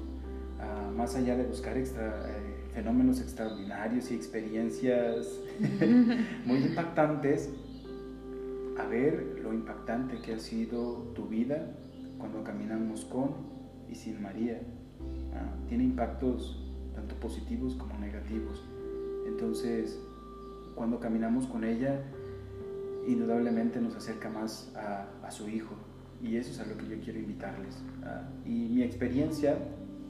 más 0.97 1.15
allá 1.17 1.37
de 1.37 1.45
buscar 1.45 1.77
extra, 1.77 2.27
fenómenos 2.73 3.21
extraordinarios 3.21 4.11
y 4.11 4.15
experiencias 4.15 5.27
muy 6.47 6.59
impactantes, 6.59 7.51
a 8.79 8.87
ver 8.87 9.39
lo 9.43 9.53
impactante 9.53 10.19
que 10.23 10.33
ha 10.33 10.39
sido 10.39 11.13
tu 11.15 11.27
vida 11.27 11.75
cuando 12.23 12.45
caminamos 12.45 13.05
con 13.05 13.31
y 13.91 13.97
sin 13.97 14.23
María. 14.23 14.61
Ah, 15.35 15.57
tiene 15.67 15.83
impactos 15.83 16.65
tanto 16.95 17.17
positivos 17.17 17.75
como 17.75 17.99
negativos. 17.99 18.63
Entonces, 19.27 20.01
cuando 20.77 21.01
caminamos 21.01 21.49
con 21.49 21.65
ella, 21.65 22.01
indudablemente 23.09 23.81
nos 23.81 23.97
acerca 23.97 24.31
más 24.31 24.73
a, 24.77 25.31
su 25.33 25.49
Hijo. 25.49 25.75
Y 26.23 26.37
eso 26.37 26.53
es 26.53 26.61
a 26.61 26.65
lo 26.65 26.77
que 26.77 26.87
yo 26.87 27.03
quiero 27.03 27.19
invitarles. 27.19 27.83
Ah, 28.05 28.29
y 28.47 28.69
mi 28.69 28.85
experiencia, 28.85 29.59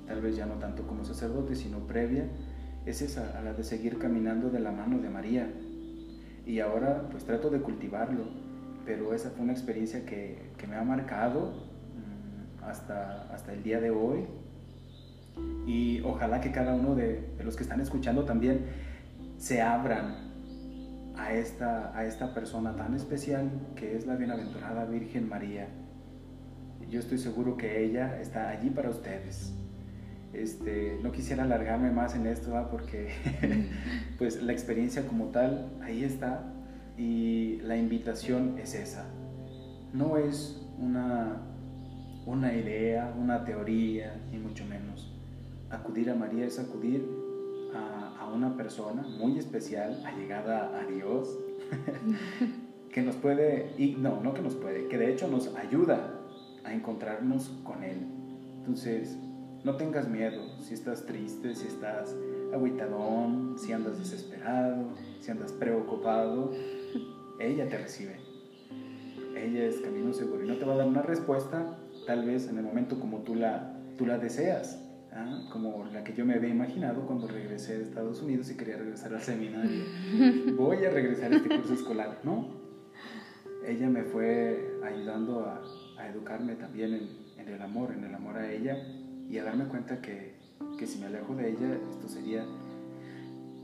tal 0.06 0.20
vez 0.20 0.36
ya 0.36 0.44
no 0.44 0.56
tanto 0.56 0.86
como 0.86 1.06
sacerdote, 1.06 1.56
sino 1.56 1.78
previa, 1.86 2.28
es 2.84 3.00
esa, 3.00 3.38
a 3.38 3.42
la 3.42 3.54
de 3.54 3.64
seguir 3.64 3.96
caminando 3.98 4.50
de 4.50 4.60
la 4.60 4.70
mano 4.70 4.98
de 4.98 5.08
María. 5.08 5.50
Y 6.44 6.60
ahora 6.60 7.08
pues 7.10 7.24
trato 7.24 7.48
de 7.48 7.62
cultivarlo, 7.62 8.24
pero 8.84 9.14
esa 9.14 9.30
fue 9.30 9.44
una 9.44 9.54
experiencia 9.54 10.04
que, 10.04 10.50
que 10.58 10.66
me 10.66 10.76
ha 10.76 10.84
marcado 10.84 11.71
hasta, 12.66 13.22
hasta 13.32 13.52
el 13.52 13.62
día 13.62 13.80
de 13.80 13.90
hoy. 13.90 14.24
Y 15.66 16.00
ojalá 16.02 16.40
que 16.40 16.52
cada 16.52 16.74
uno 16.74 16.94
de, 16.94 17.34
de 17.36 17.44
los 17.44 17.56
que 17.56 17.62
están 17.62 17.80
escuchando 17.80 18.24
también 18.24 18.66
se 19.38 19.62
abran 19.62 20.32
a 21.16 21.32
esta, 21.32 21.96
a 21.96 22.04
esta 22.04 22.34
persona 22.34 22.76
tan 22.76 22.94
especial 22.94 23.50
que 23.76 23.96
es 23.96 24.06
la 24.06 24.16
bienaventurada 24.16 24.84
Virgen 24.84 25.28
María. 25.28 25.68
Yo 26.90 27.00
estoy 27.00 27.18
seguro 27.18 27.56
que 27.56 27.84
ella 27.84 28.20
está 28.20 28.48
allí 28.48 28.70
para 28.70 28.90
ustedes 28.90 29.54
este, 30.32 30.98
no 31.02 31.12
quisiera 31.12 31.42
alargarme 31.42 31.90
más 31.90 32.14
en 32.14 32.26
esto, 32.26 32.52
porque 32.70 33.10
pues 34.18 34.42
la 34.42 34.52
experiencia 34.52 35.06
como 35.06 35.26
tal, 35.26 35.70
ahí 35.82 36.04
está, 36.04 36.52
y 36.96 37.58
la 37.62 37.76
invitación 37.76 38.58
es 38.58 38.74
esa. 38.74 39.04
No 39.92 40.16
es 40.16 40.60
una, 40.78 41.36
una 42.26 42.52
idea, 42.52 43.12
una 43.18 43.44
teoría, 43.44 44.20
ni 44.30 44.38
mucho 44.38 44.64
menos. 44.66 45.10
Acudir 45.70 46.10
a 46.10 46.14
María 46.14 46.46
es 46.46 46.58
acudir 46.58 47.08
a, 47.74 48.20
a 48.20 48.32
una 48.32 48.56
persona 48.56 49.02
muy 49.02 49.38
especial, 49.38 50.02
allegada 50.04 50.78
a 50.78 50.84
Dios, 50.84 51.38
que 52.92 53.02
nos 53.02 53.16
puede, 53.16 53.72
y 53.78 53.96
no, 53.96 54.20
no 54.20 54.34
que 54.34 54.42
nos 54.42 54.54
puede, 54.54 54.88
que 54.88 54.98
de 54.98 55.12
hecho 55.12 55.28
nos 55.28 55.54
ayuda 55.56 56.20
a 56.64 56.72
encontrarnos 56.72 57.50
con 57.64 57.82
Él. 57.82 57.98
Entonces, 58.58 59.16
no 59.64 59.76
tengas 59.76 60.08
miedo 60.08 60.42
si 60.60 60.74
estás 60.74 61.06
triste, 61.06 61.54
si 61.54 61.66
estás 61.66 62.14
aguitadón, 62.52 63.56
si 63.58 63.72
andas 63.72 63.98
desesperado, 63.98 64.88
si 65.20 65.30
andas 65.30 65.52
preocupado. 65.52 66.52
Ella 67.40 67.68
te 67.68 67.78
recibe. 67.78 68.16
Ella 69.36 69.64
es 69.64 69.80
camino 69.80 70.12
seguro 70.12 70.44
y 70.44 70.48
no 70.48 70.56
te 70.56 70.64
va 70.64 70.74
a 70.74 70.76
dar 70.76 70.86
una 70.86 71.02
respuesta 71.02 71.78
tal 72.06 72.24
vez 72.24 72.48
en 72.48 72.58
el 72.58 72.64
momento 72.64 72.98
como 72.98 73.18
tú 73.18 73.34
la, 73.34 73.74
tú 73.96 74.06
la 74.06 74.18
deseas, 74.18 74.80
¿ah? 75.12 75.48
como 75.52 75.84
la 75.92 76.04
que 76.04 76.14
yo 76.14 76.24
me 76.24 76.34
había 76.34 76.50
imaginado 76.50 77.06
cuando 77.06 77.26
regresé 77.26 77.78
de 77.78 77.84
Estados 77.84 78.22
Unidos 78.22 78.50
y 78.50 78.56
quería 78.56 78.76
regresar 78.76 79.14
al 79.14 79.22
seminario. 79.22 79.84
Voy 80.56 80.84
a 80.84 80.90
regresar 80.90 81.32
a 81.32 81.36
este 81.36 81.48
curso 81.48 81.74
escolar, 81.74 82.20
¿no? 82.24 82.60
Ella 83.66 83.88
me 83.88 84.02
fue 84.02 84.78
ayudando 84.84 85.40
a, 85.40 85.62
a 85.98 86.08
educarme 86.08 86.56
también 86.56 86.94
en, 86.94 87.08
en 87.38 87.48
el 87.48 87.62
amor, 87.62 87.92
en 87.92 88.04
el 88.04 88.14
amor 88.14 88.36
a 88.36 88.50
ella 88.50 88.76
y 89.28 89.38
a 89.38 89.44
darme 89.44 89.66
cuenta 89.66 90.00
que, 90.00 90.34
que 90.78 90.86
si 90.86 90.98
me 90.98 91.06
alejo 91.06 91.34
de 91.36 91.50
ella 91.50 91.78
esto 91.90 92.08
sería 92.08 92.44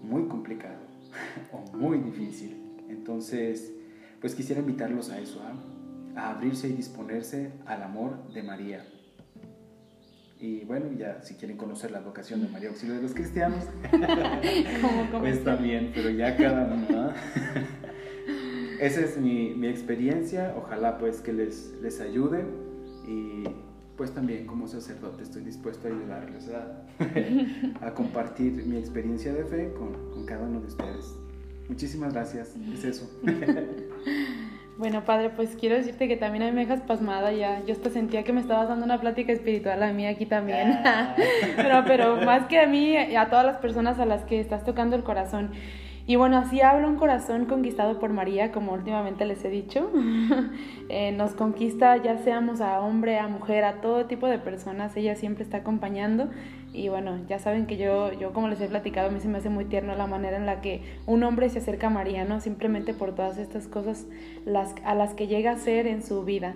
muy 0.03 0.29
complicado 0.29 0.79
o 1.53 1.77
muy 1.77 1.98
difícil. 1.98 2.57
Entonces, 2.88 3.72
pues 4.20 4.35
quisiera 4.35 4.61
invitarlos 4.61 5.11
a 5.11 5.18
eso, 5.18 5.42
¿ah? 5.44 5.55
A 6.16 6.31
abrirse 6.31 6.68
y 6.68 6.73
disponerse 6.73 7.53
al 7.66 7.83
amor 7.83 8.33
de 8.33 8.42
María. 8.42 8.85
Y 10.40 10.64
bueno, 10.64 10.87
ya 10.97 11.21
si 11.23 11.35
quieren 11.35 11.57
conocer 11.57 11.90
la 11.90 12.01
vocación 12.01 12.40
de 12.42 12.49
María 12.49 12.68
Auxilio 12.68 12.94
de 12.94 13.03
los 13.03 13.12
Cristianos, 13.12 13.64
pues 15.18 15.42
también, 15.42 15.90
pero 15.94 16.11
ya 16.11 16.37
cada 16.37 16.73
uno. 16.73 17.12
Esa 18.81 19.01
es 19.01 19.18
mi, 19.18 19.55
mi, 19.55 19.66
experiencia, 19.66 20.55
ojalá 20.57 20.99
pues 20.99 21.21
que 21.21 21.33
les, 21.33 21.73
les 21.83 22.01
ayude 22.01 22.44
y 23.09 23.42
pues 23.97 24.12
también 24.12 24.47
como 24.47 24.68
sacerdote 24.68 25.25
estoy 25.25 25.42
dispuesto 25.42 25.88
a 25.88 25.90
ayudarles 25.90 26.49
a, 26.51 26.87
a 27.85 27.94
compartir 27.94 28.53
mi 28.64 28.77
experiencia 28.77 29.35
de 29.35 29.44
fe 29.44 29.73
con, 29.77 29.92
con, 30.12 30.25
cada 30.25 30.47
uno 30.47 30.61
de 30.61 30.68
ustedes. 30.68 31.16
Muchísimas 31.68 32.12
gracias, 32.12 32.55
es 32.73 32.85
eso. 32.85 33.11
Bueno, 34.79 35.05
padre, 35.05 35.31
pues 35.31 35.57
quiero 35.57 35.75
decirte 35.75 36.07
que 36.07 36.17
también 36.17 36.45
a 36.45 36.47
mí 36.47 36.53
me 36.53 36.61
dejas 36.61 36.83
pasmada 36.83 37.33
ya. 37.33 37.64
Yo 37.67 37.73
hasta 37.73 37.91
sentía 37.91 38.23
que 38.23 38.33
me 38.33 38.41
estabas 38.41 38.69
dando 38.69 38.85
una 38.85 39.01
plática 39.01 39.33
espiritual 39.33 39.83
a 39.83 39.93
mí 39.93 40.07
aquí 40.07 40.25
también. 40.25 40.79
Ah. 40.85 41.17
pero, 41.57 41.83
pero 41.85 42.17
más 42.19 42.47
que 42.47 42.61
a 42.61 42.67
mí, 42.69 42.97
a 42.97 43.29
todas 43.29 43.45
las 43.45 43.57
personas 43.57 43.99
a 43.99 44.07
las 44.07 44.23
que 44.23 44.38
estás 44.38 44.64
tocando 44.64 44.95
el 44.95 45.03
corazón. 45.03 45.51
Y 46.07 46.14
bueno, 46.14 46.38
así 46.38 46.61
habla 46.61 46.87
un 46.87 46.95
corazón 46.95 47.47
conquistado 47.47 47.99
por 47.99 48.12
María, 48.12 48.53
como 48.53 48.73
últimamente 48.73 49.27
les 49.27 49.45
he 49.45 49.51
dicho. 49.51 49.91
Eh, 50.91 51.12
nos 51.12 51.33
conquista 51.33 51.99
ya 51.99 52.17
seamos 52.17 52.62
a 52.62 52.81
hombre, 52.81 53.19
a 53.19 53.29
mujer, 53.29 53.64
a 53.64 53.83
todo 53.83 54.07
tipo 54.07 54.27
de 54.27 54.38
personas. 54.38 54.97
Ella 54.97 55.17
siempre 55.17 55.45
está 55.45 55.59
acompañando. 55.59 56.31
Y 56.73 56.89
bueno, 56.89 57.19
ya 57.29 57.39
saben 57.39 57.67
que 57.67 57.77
yo, 57.77 58.13
yo 58.13 58.33
como 58.33 58.49
les 58.49 58.61
he 58.61 58.69
platicado, 58.69 59.09
a 59.09 59.11
mí 59.11 59.21
se 59.21 59.29
me 59.29 59.39
hace 59.39 59.49
muy 59.49 59.65
tierno 59.65 59.95
la 59.97 60.07
manera 60.07 60.37
en 60.37 60.47
la 60.47 60.61
que 60.61 60.83
un 61.07 61.23
hombre 61.23 61.49
se 61.49 61.59
acerca 61.59 61.87
a 61.87 61.91
María, 61.91 62.25
¿no? 62.25 62.41
Simplemente 62.41 62.93
por 62.93 63.15
todas 63.15 63.39
estas 63.39 63.67
cosas 63.67 64.07
las, 64.45 64.75
a 64.85 64.95
las 64.95 65.15
que 65.15 65.27
llega 65.27 65.53
a 65.53 65.59
ser 65.59 65.87
en 65.87 66.03
su 66.03 66.25
vida. 66.25 66.55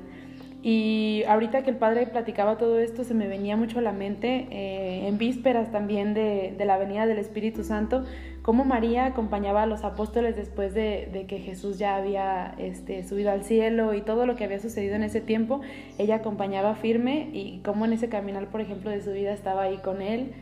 Y 0.65 1.25
ahorita 1.27 1.65
que 1.65 1.71
el 1.71 1.77
padre 1.77 2.07
platicaba 2.07 2.57
todo 2.57 2.79
esto, 2.79 3.03
se 3.03 3.15
me 3.15 3.27
venía 3.27 3.57
mucho 3.57 3.81
a 3.81 3.83
la 3.83 3.91
mente, 3.91 4.47
eh, 4.53 5.09
en 5.09 5.19
vísperas 5.19 5.73
también 5.73 6.15
de, 6.15 6.55
la 6.65 6.79
venida 6.79 7.05
del 7.05 7.19
Espíritu 7.19 7.65
Santo, 7.65 8.05
cómo 8.43 8.65
María 8.65 9.07
acompañaba 9.07 9.65
a 9.65 9.67
los 9.67 9.83
apóstoles 9.83 10.37
después 10.37 10.73
de, 10.73 11.25
que 11.27 11.41
Jesús 11.41 11.79
ya 11.81 11.97
había 11.97 12.55
este, 12.59 13.03
subido 13.03 13.33
al 13.33 13.43
cielo 13.43 13.93
y 13.93 14.03
todo 14.03 14.25
lo 14.25 14.37
que 14.37 14.45
había 14.45 14.61
sucedido 14.61 14.95
en 14.95 15.03
ese 15.03 15.21
tiempo, 15.21 15.63
ella 15.99 16.17
acompañaba 16.17 16.77
firme 16.77 17.29
y 17.33 17.61
cómo 17.65 17.85
en 17.85 17.95
ese 17.95 18.09
caminar, 18.09 18.47
por 18.47 18.61
ejemplo, 18.61 18.91
de 18.91 19.03
su 19.03 19.11
vida 19.11 19.33
estaba 19.33 19.63
ahí 19.63 19.79
con 19.79 20.01
él, 20.01 20.33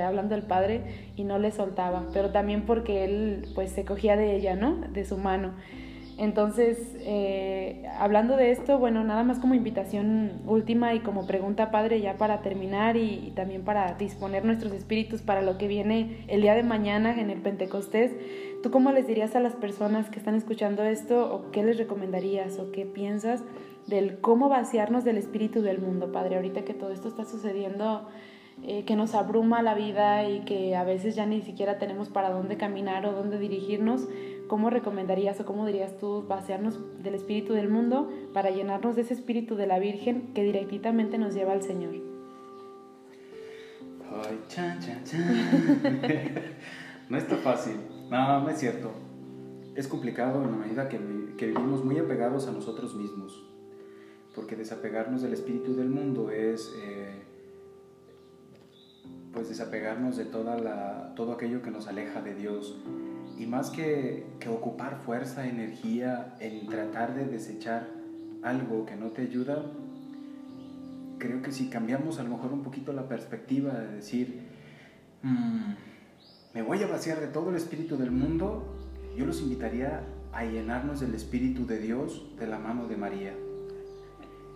hablando 0.00 0.36
del 0.36 0.44
Padre, 0.44 0.82
y 1.16 1.24
no 1.24 1.40
le 1.40 1.50
soltaba, 1.50 2.06
pero 2.12 2.30
también 2.30 2.62
porque 2.62 3.04
él 3.04 3.48
pues 3.56 3.72
se 3.72 3.84
cogía 3.84 4.16
de 4.16 4.36
ella, 4.36 4.54
¿no? 4.54 4.76
De 4.92 5.04
su 5.04 5.18
mano. 5.18 5.54
Entonces, 6.16 6.78
eh, 7.00 7.84
hablando 7.98 8.36
de 8.36 8.52
esto, 8.52 8.78
bueno, 8.78 9.02
nada 9.02 9.24
más 9.24 9.40
como 9.40 9.54
invitación 9.54 10.42
última 10.46 10.94
y 10.94 11.00
como 11.00 11.26
pregunta, 11.26 11.72
Padre, 11.72 12.00
ya 12.00 12.16
para 12.16 12.40
terminar 12.40 12.96
y, 12.96 13.32
también 13.34 13.62
para 13.62 13.94
disponer 13.94 14.44
nuestros 14.44 14.72
espíritus 14.72 15.22
para 15.22 15.42
lo 15.42 15.58
que 15.58 15.66
viene 15.66 16.24
el 16.28 16.42
día 16.42 16.54
de 16.54 16.62
mañana 16.62 17.20
en 17.20 17.30
el 17.30 17.40
Pentecostés, 17.40 18.12
¿tú 18.62 18.70
cómo 18.70 18.92
les 18.92 19.08
dirías 19.08 19.34
a 19.34 19.40
las 19.40 19.54
personas 19.54 20.08
que 20.08 20.18
están 20.18 20.36
escuchando 20.36 20.84
esto 20.84 21.34
o 21.34 21.50
qué 21.50 21.64
les 21.64 21.78
recomendarías 21.78 22.60
o 22.60 22.70
qué 22.70 22.86
piensas 22.86 23.42
del 23.88 24.20
cómo 24.20 24.48
vaciarnos 24.48 25.02
del 25.02 25.18
espíritu 25.18 25.62
del 25.62 25.80
mundo, 25.80 26.12
Padre? 26.12 26.36
Ahorita 26.36 26.62
que 26.62 26.74
todo 26.74 26.92
esto 26.92 27.08
está 27.08 27.24
sucediendo, 27.24 28.06
eh, 28.62 28.84
que 28.84 28.94
nos 28.94 29.16
abruma 29.16 29.62
la 29.62 29.74
vida 29.74 30.28
y 30.28 30.40
que 30.40 30.76
a 30.76 30.84
veces 30.84 31.16
ya 31.16 31.26
ni 31.26 31.42
siquiera 31.42 31.78
tenemos 31.78 32.08
para 32.08 32.30
dónde 32.30 32.56
caminar 32.56 33.04
o 33.04 33.12
dónde 33.12 33.38
dirigirnos, 33.38 34.06
¿cómo 34.54 34.70
recomendarías 34.70 35.40
o 35.40 35.44
cómo 35.44 35.66
dirías 35.66 35.98
tú 35.98 36.26
vaciarnos 36.28 36.78
del 37.02 37.16
espíritu 37.16 37.54
del 37.54 37.68
mundo 37.68 38.08
para 38.32 38.50
llenarnos 38.50 38.94
de 38.94 39.02
ese 39.02 39.12
espíritu 39.12 39.56
de 39.56 39.66
la 39.66 39.80
Virgen 39.80 40.32
que 40.32 40.44
directamente 40.44 41.18
nos 41.18 41.34
lleva 41.34 41.54
al 41.54 41.62
Señor? 41.62 41.94
Ay, 44.12 44.40
chan, 44.46 44.78
chan, 44.78 45.02
chan. 45.02 45.82
no 47.08 47.18
está 47.18 47.34
fácil, 47.38 47.78
no, 48.08 48.42
no 48.42 48.48
es 48.48 48.60
cierto. 48.60 48.92
Es 49.74 49.88
complicado 49.88 50.44
en 50.44 50.52
la 50.52 50.56
medida 50.56 50.88
que, 50.88 51.00
que 51.36 51.46
vivimos 51.48 51.84
muy 51.84 51.98
apegados 51.98 52.46
a 52.46 52.52
nosotros 52.52 52.94
mismos, 52.94 53.44
porque 54.36 54.54
desapegarnos 54.54 55.22
del 55.22 55.32
espíritu 55.32 55.74
del 55.74 55.88
mundo 55.88 56.30
es... 56.30 56.72
Eh, 56.80 57.22
pues 59.32 59.48
desapegarnos 59.48 60.16
de 60.16 60.26
toda 60.26 60.56
la, 60.56 61.12
todo 61.16 61.32
aquello 61.32 61.60
que 61.60 61.72
nos 61.72 61.88
aleja 61.88 62.22
de 62.22 62.36
Dios. 62.36 62.78
Y 63.38 63.46
más 63.46 63.70
que, 63.70 64.26
ocupar 64.48 65.00
fuerza, 65.04 65.46
energía 65.46 66.36
en 66.38 66.66
tratar 66.66 67.14
de 67.14 67.26
desechar 67.26 67.88
algo 68.42 68.86
que 68.86 68.94
no 68.94 69.08
te 69.08 69.22
ayuda, 69.22 69.64
creo 71.18 71.42
que 71.42 71.50
si 71.50 71.68
cambiamos 71.68 72.18
a 72.18 72.22
lo 72.22 72.30
mejor 72.30 72.52
un 72.52 72.62
poquito 72.62 72.92
la 72.92 73.08
perspectiva 73.08 73.72
de 73.72 73.96
decir, 73.96 74.40
mm, 75.22 75.74
me 76.54 76.62
voy 76.62 76.82
a 76.82 76.86
vaciar 76.86 77.20
de 77.20 77.26
todo 77.26 77.50
el 77.50 77.56
espíritu 77.56 77.96
del 77.96 78.10
mundo, 78.10 78.76
yo 79.16 79.26
los 79.26 79.40
invitaría 79.40 80.02
a 80.32 80.44
llenarnos 80.44 81.00
del 81.00 81.14
espíritu 81.14 81.66
de 81.66 81.78
Dios 81.78 82.26
de 82.38 82.46
la 82.46 82.58
mano 82.58 82.86
de 82.86 82.96
María. 82.96 83.34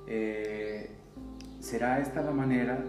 Eh, 0.07 0.91
será 1.61 2.01
esta 2.01 2.23
la 2.23 2.31
manera 2.31 2.85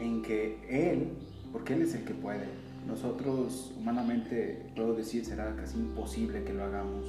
en 0.00 0.22
que 0.22 0.58
Él, 0.68 1.08
porque 1.52 1.74
Él 1.74 1.82
es 1.82 1.94
el 1.94 2.04
que 2.04 2.14
puede, 2.14 2.46
nosotros 2.86 3.72
humanamente, 3.78 4.70
puedo 4.74 4.94
decir, 4.94 5.24
será 5.24 5.54
casi 5.56 5.78
imposible 5.78 6.44
que 6.44 6.52
lo 6.52 6.64
hagamos. 6.64 7.06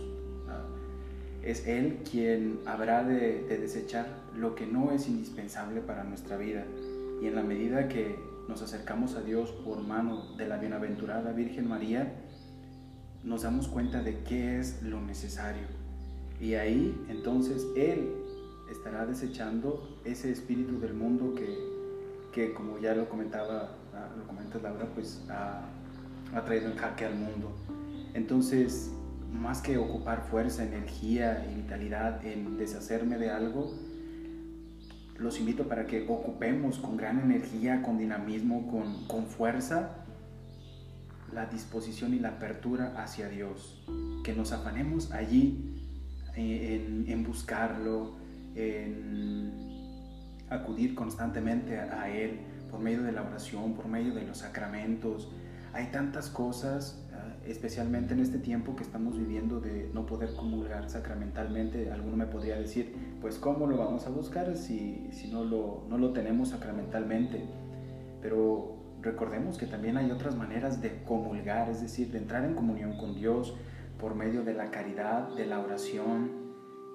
Es 1.43 1.65
Él 1.65 1.99
quien 2.09 2.59
habrá 2.65 3.03
de, 3.03 3.43
de 3.43 3.57
desechar 3.57 4.07
lo 4.35 4.55
que 4.55 4.65
no 4.65 4.91
es 4.91 5.07
indispensable 5.07 5.81
para 5.81 6.03
nuestra 6.03 6.35
vida. 6.35 6.65
Y 7.21 7.27
en 7.27 7.35
la 7.35 7.43
medida 7.43 7.87
que 7.87 8.19
nos 8.49 8.61
acercamos 8.61 9.15
a 9.15 9.21
Dios 9.21 9.51
por 9.51 9.79
mano 9.79 10.35
de 10.35 10.47
la 10.47 10.57
bienaventurada 10.57 11.31
Virgen 11.31 11.69
María, 11.69 12.11
nos 13.23 13.43
damos 13.43 13.67
cuenta 13.67 14.03
de 14.03 14.19
qué 14.23 14.59
es 14.59 14.81
lo 14.83 14.99
necesario. 15.01 15.67
Y 16.41 16.55
ahí 16.55 16.99
entonces 17.07 17.65
Él 17.77 18.13
estará 18.69 19.05
desechando 19.05 19.97
ese 20.03 20.31
espíritu 20.31 20.79
del 20.79 20.93
mundo 20.93 21.33
que 21.33 21.77
que 22.37 22.53
como 22.53 22.77
ya 22.77 22.93
lo 22.93 23.09
comentaba, 23.09 23.71
lo 24.17 24.27
comenta 24.27 24.59
Laura, 24.59 24.87
pues 24.93 25.23
ha, 25.29 25.61
ha 26.33 26.45
traído 26.45 26.71
en 26.71 26.77
jaque 26.77 27.05
al 27.05 27.15
mundo. 27.15 27.55
Entonces, 28.13 28.91
más 29.31 29.61
que 29.61 29.77
ocupar 29.77 30.23
fuerza, 30.29 30.63
energía 30.63 31.45
y 31.51 31.55
vitalidad 31.55 32.25
en 32.25 32.57
deshacerme 32.57 33.17
de 33.17 33.29
algo, 33.29 33.73
los 35.17 35.39
invito 35.39 35.67
para 35.67 35.87
que 35.87 36.05
ocupemos 36.07 36.77
con 36.79 36.97
gran 36.97 37.19
energía, 37.19 37.81
con 37.81 37.97
dinamismo, 37.97 38.67
con, 38.67 39.07
con 39.07 39.25
fuerza, 39.25 40.05
la 41.33 41.47
disposición 41.47 42.13
y 42.13 42.19
la 42.19 42.29
apertura 42.29 42.93
hacia 42.97 43.27
Dios. 43.27 43.83
Que 44.23 44.33
nos 44.33 44.51
afanemos 44.51 45.11
allí 45.11 45.73
eh, 46.35 46.81
en, 46.85 47.11
en 47.11 47.23
buscarlo, 47.23 48.15
en 48.55 49.67
acudir 50.49 50.95
constantemente 50.95 51.79
a 51.79 52.09
Él 52.09 52.39
por 52.69 52.79
medio 52.79 53.03
de 53.03 53.11
la 53.11 53.23
oración, 53.23 53.73
por 53.73 53.87
medio 53.87 54.13
de 54.13 54.23
los 54.23 54.39
sacramentos. 54.39 55.31
Hay 55.73 55.87
tantas 55.91 56.29
cosas, 56.29 57.03
ah, 57.13 57.35
especialmente 57.45 58.13
en 58.13 58.21
este 58.21 58.39
tiempo 58.39 58.75
que 58.75 58.83
estamos 58.83 59.17
viviendo 59.17 59.59
de 59.59 59.89
no 59.93 60.05
poder 60.05 60.33
comulgar 60.35 60.89
sacramentalmente. 60.89 61.91
Alguno 61.91 62.17
me 62.17 62.25
podría 62.25 62.57
decir, 62.57 62.95
pues 63.21 63.37
¿cómo 63.37 63.67
lo 63.67 63.77
vamos 63.77 64.07
a 64.07 64.09
buscar 64.09 64.55
si, 64.55 65.09
si 65.11 65.29
no, 65.31 65.43
lo, 65.43 65.83
no 65.89 65.97
lo 65.97 66.13
tenemos 66.13 66.49
sacramentalmente? 66.49 67.45
Pero 68.21 68.75
recordemos 69.01 69.57
que 69.57 69.67
también 69.67 69.97
hay 69.97 70.11
otras 70.11 70.35
maneras 70.35 70.81
de 70.81 71.03
comulgar, 71.03 71.69
es 71.69 71.81
decir, 71.81 72.11
de 72.11 72.17
entrar 72.17 72.43
en 72.43 72.55
comunión 72.55 72.97
con 72.97 73.15
Dios 73.15 73.55
por 73.99 74.15
medio 74.15 74.43
de 74.43 74.53
la 74.53 74.71
caridad, 74.71 75.29
de 75.35 75.45
la 75.45 75.59
oración, 75.59 76.46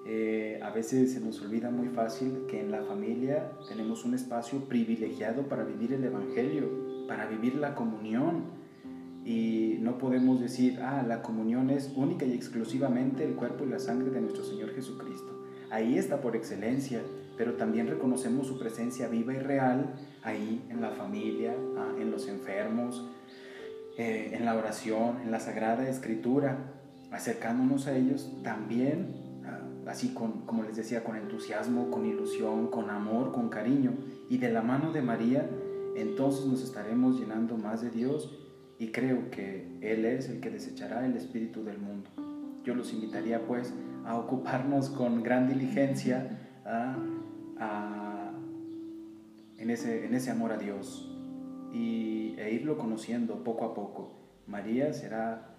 eh, 0.05 0.59
a 0.61 0.69
veces 0.71 1.13
se 1.13 1.21
nos 1.21 1.41
olvida 1.41 1.71
muy 1.71 1.87
fácil 1.87 2.45
que 2.49 2.59
en 2.59 2.71
la 2.71 2.83
familia 2.83 3.51
tenemos 3.69 4.03
un 4.03 4.13
espacio 4.13 4.65
privilegiado 4.65 5.43
para 5.43 5.63
vivir 5.63 5.93
el 5.93 6.03
Evangelio, 6.03 7.07
para 7.07 7.25
vivir 7.27 7.55
la 7.55 7.73
comunión. 7.73 8.63
Y 9.25 9.77
no 9.79 9.97
podemos 9.97 10.41
decir, 10.41 10.81
ah, 10.81 11.03
la 11.07 11.21
comunión 11.21 11.69
es 11.69 11.93
única 11.95 12.25
y 12.25 12.33
exclusivamente 12.33 13.23
el 13.23 13.35
cuerpo 13.35 13.63
y 13.63 13.69
la 13.69 13.79
sangre 13.79 14.09
de 14.11 14.19
nuestro 14.19 14.43
Señor 14.43 14.73
Jesucristo. 14.75 15.31
Ahí 15.69 15.97
está 15.97 16.19
por 16.19 16.35
excelencia, 16.35 17.01
pero 17.37 17.53
también 17.53 17.87
reconocemos 17.87 18.47
su 18.47 18.59
presencia 18.59 19.07
viva 19.07 19.33
y 19.33 19.39
real 19.39 19.95
ahí 20.23 20.61
en 20.69 20.81
la 20.81 20.89
familia, 20.89 21.55
ah, 21.77 21.93
en 21.97 22.11
los 22.11 22.27
enfermos, 22.27 23.09
eh, 23.97 24.31
en 24.33 24.43
la 24.43 24.55
oración, 24.57 25.21
en 25.23 25.31
la 25.31 25.39
Sagrada 25.39 25.87
Escritura, 25.87 26.57
acercándonos 27.11 27.87
a 27.87 27.95
ellos 27.95 28.29
también 28.43 29.22
así 29.87 30.13
con, 30.13 30.41
como 30.45 30.63
les 30.63 30.75
decía, 30.75 31.03
con 31.03 31.15
entusiasmo, 31.15 31.89
con 31.91 32.05
ilusión, 32.05 32.67
con 32.67 32.89
amor, 32.89 33.31
con 33.31 33.49
cariño, 33.49 33.93
y 34.29 34.37
de 34.37 34.51
la 34.51 34.61
mano 34.61 34.91
de 34.91 35.01
María, 35.01 35.49
entonces 35.95 36.45
nos 36.45 36.63
estaremos 36.63 37.19
llenando 37.19 37.57
más 37.57 37.81
de 37.81 37.89
Dios 37.89 38.39
y 38.79 38.87
creo 38.87 39.29
que 39.29 39.67
Él 39.81 40.05
es 40.05 40.29
el 40.29 40.39
que 40.39 40.49
desechará 40.49 41.05
el 41.05 41.15
espíritu 41.15 41.63
del 41.63 41.77
mundo. 41.77 42.09
Yo 42.63 42.75
los 42.75 42.93
invitaría 42.93 43.45
pues 43.45 43.73
a 44.05 44.15
ocuparnos 44.17 44.89
con 44.89 45.21
gran 45.23 45.47
diligencia 45.47 46.39
en, 49.57 49.69
ese, 49.69 50.05
en 50.05 50.13
ese 50.13 50.31
amor 50.31 50.51
a 50.51 50.57
Dios 50.57 51.09
y, 51.73 52.35
e 52.37 52.51
irlo 52.53 52.77
conociendo 52.77 53.43
poco 53.43 53.65
a 53.65 53.73
poco. 53.73 54.11
María 54.47 54.93
será 54.93 55.55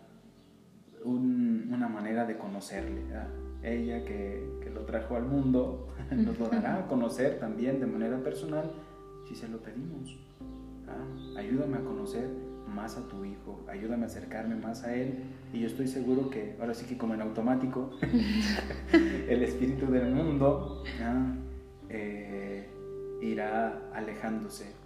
una 1.05 1.89
manera 1.89 2.25
de 2.25 2.39
conocerle 2.39 3.03
ella 3.65 4.05
que, 4.05 4.53
lo 4.75 4.81
trajo 4.81 5.15
al 5.15 5.25
mundo, 5.25 5.89
nos 6.11 6.39
lo 6.39 6.49
dará 6.49 6.81
a 6.81 6.87
conocer 6.89 7.39
también 7.39 7.79
de 7.79 7.87
manera 7.87 8.19
personal 8.23 8.73
si 9.29 9.35
se 9.35 9.49
lo 9.49 9.59
pedimos. 9.59 10.19
¿ah? 10.89 11.39
Ayúdame 11.39 11.77
a 11.79 11.81
conocer 11.81 12.29
más 12.75 12.97
a 12.97 13.09
tu 13.09 13.25
hijo, 13.25 13.65
ayúdame 13.69 14.03
a 14.03 14.07
acercarme 14.07 14.57
más 14.57 14.83
a 14.83 14.95
él 14.95 15.23
y 15.53 15.61
yo 15.61 15.69
estoy 15.69 15.87
seguro 15.87 16.29
que 16.29 16.57
ahora 16.59 16.75
sí 16.75 16.87
que 16.87 16.99
como 16.99 17.15
en 17.15 17.21
automático 17.21 17.91
el 18.93 19.43
espíritu 19.45 19.87
del 19.87 20.13
mundo 20.13 20.83
¿ah? 21.01 21.37
eh, 21.89 22.69
irá 23.21 23.91
alejándose. 23.95 24.84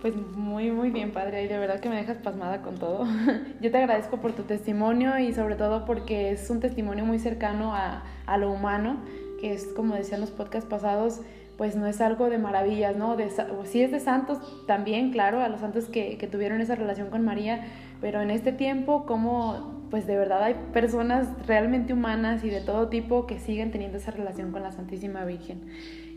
Pues 0.00 0.14
muy, 0.14 0.70
muy 0.70 0.90
bien, 0.90 1.12
padre. 1.12 1.44
Y 1.44 1.48
de 1.48 1.58
verdad 1.58 1.80
que 1.80 1.88
me 1.88 1.96
dejas 1.96 2.18
pasmada 2.18 2.62
con 2.62 2.76
todo. 2.76 3.04
Yo 3.60 3.70
te 3.70 3.78
agradezco 3.78 4.18
por 4.18 4.32
tu 4.32 4.44
testimonio 4.44 5.18
y 5.18 5.32
sobre 5.32 5.56
todo 5.56 5.84
porque 5.84 6.30
es 6.30 6.48
un 6.50 6.60
testimonio 6.60 7.04
muy 7.04 7.18
cercano 7.18 7.74
a, 7.74 8.04
a 8.26 8.38
lo 8.38 8.50
humano, 8.52 8.98
que 9.40 9.52
es, 9.52 9.66
como 9.66 9.94
decían 9.94 10.20
los 10.20 10.30
podcasts 10.30 10.68
pasados, 10.68 11.20
pues 11.56 11.74
no 11.74 11.86
es 11.88 12.00
algo 12.00 12.30
de 12.30 12.38
maravillas, 12.38 12.96
¿no? 12.96 13.16
De, 13.16 13.28
sí 13.64 13.82
es 13.82 13.90
de 13.90 13.98
santos 13.98 14.64
también, 14.68 15.10
claro, 15.10 15.40
a 15.40 15.48
los 15.48 15.60
santos 15.60 15.86
que, 15.86 16.16
que 16.16 16.28
tuvieron 16.28 16.60
esa 16.60 16.76
relación 16.76 17.10
con 17.10 17.24
María, 17.24 17.66
pero 18.00 18.22
en 18.22 18.30
este 18.30 18.52
tiempo, 18.52 19.04
cómo 19.04 19.76
pues 19.90 20.06
de 20.06 20.16
verdad 20.16 20.42
hay 20.42 20.54
personas 20.72 21.26
realmente 21.46 21.92
humanas 21.92 22.44
y 22.44 22.50
de 22.50 22.60
todo 22.60 22.88
tipo 22.88 23.26
que 23.26 23.40
siguen 23.40 23.72
teniendo 23.72 23.98
esa 23.98 24.12
relación 24.12 24.52
con 24.52 24.62
la 24.62 24.70
Santísima 24.70 25.24
Virgen. 25.24 25.62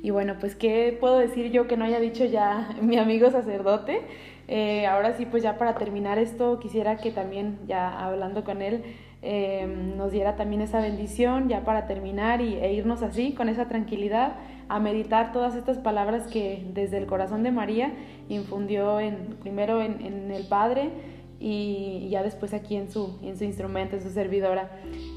Y 0.04 0.10
bueno, 0.10 0.36
pues 0.40 0.56
qué 0.56 0.98
puedo 1.00 1.20
decir 1.20 1.52
yo 1.52 1.68
que 1.68 1.78
no 1.78 1.86
haya 1.86 2.00
dicho 2.00 2.26
ya 2.26 2.76
mi 2.82 2.98
amigo 2.98 3.30
sacerdote. 3.30 4.02
Eh, 4.48 4.86
ahora 4.88 5.14
sí, 5.14 5.26
pues 5.26 5.44
ya 5.44 5.58
para 5.58 5.76
terminar 5.76 6.18
esto, 6.18 6.60
quisiera 6.60 6.98
que 6.98 7.12
también, 7.12 7.60
ya 7.68 7.90
hablando 8.06 8.44
con 8.44 8.62
él, 8.62 8.84
eh, 9.22 9.66
nos 9.96 10.12
diera 10.12 10.36
también 10.36 10.62
esa 10.62 10.82
bendición, 10.82 11.48
ya 11.48 11.64
para 11.64 11.86
terminar 11.86 12.42
y, 12.42 12.56
e 12.56 12.74
irnos 12.74 13.04
así, 13.04 13.34
con 13.34 13.48
esa 13.48 13.68
tranquilidad, 13.68 14.36
a 14.68 14.80
meditar 14.80 15.32
todas 15.32 15.56
estas 15.56 15.78
palabras 15.78 16.28
que 16.28 16.66
desde 16.74 16.98
el 16.98 17.06
corazón 17.06 17.44
de 17.44 17.52
María 17.52 17.94
infundió 18.30 19.00
en, 19.00 19.38
primero 19.42 19.82
en, 19.82 20.04
en 20.04 20.32
el 20.32 20.48
Padre, 20.48 20.90
y 21.44 22.08
ya 22.10 22.22
después 22.22 22.54
aquí 22.54 22.76
en 22.76 22.92
su, 22.92 23.18
en 23.24 23.36
su 23.36 23.44
instrumento, 23.44 23.96
en 23.96 24.04
su 24.04 24.12
servidora. 24.12 24.70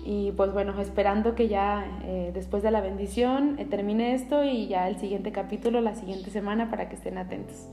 Y 0.07 0.33
pues 0.33 0.55
bueno, 0.55 0.81
esperando 0.81 1.35
que 1.35 1.49
ya 1.49 2.01
eh, 2.03 2.31
después 2.33 2.63
de 2.63 2.71
la 2.71 2.81
bendición 2.81 3.59
eh, 3.59 3.67
termine 3.67 4.15
esto 4.15 4.43
y 4.43 4.67
ya 4.67 4.89
el 4.89 4.99
siguiente 4.99 5.33
capítulo 5.33 5.83
la 5.83 5.95
siguiente 5.95 6.31
semana 6.31 6.71
para 6.71 6.89
que 6.89 6.97
estén 6.97 7.19
atentos. 7.19 7.69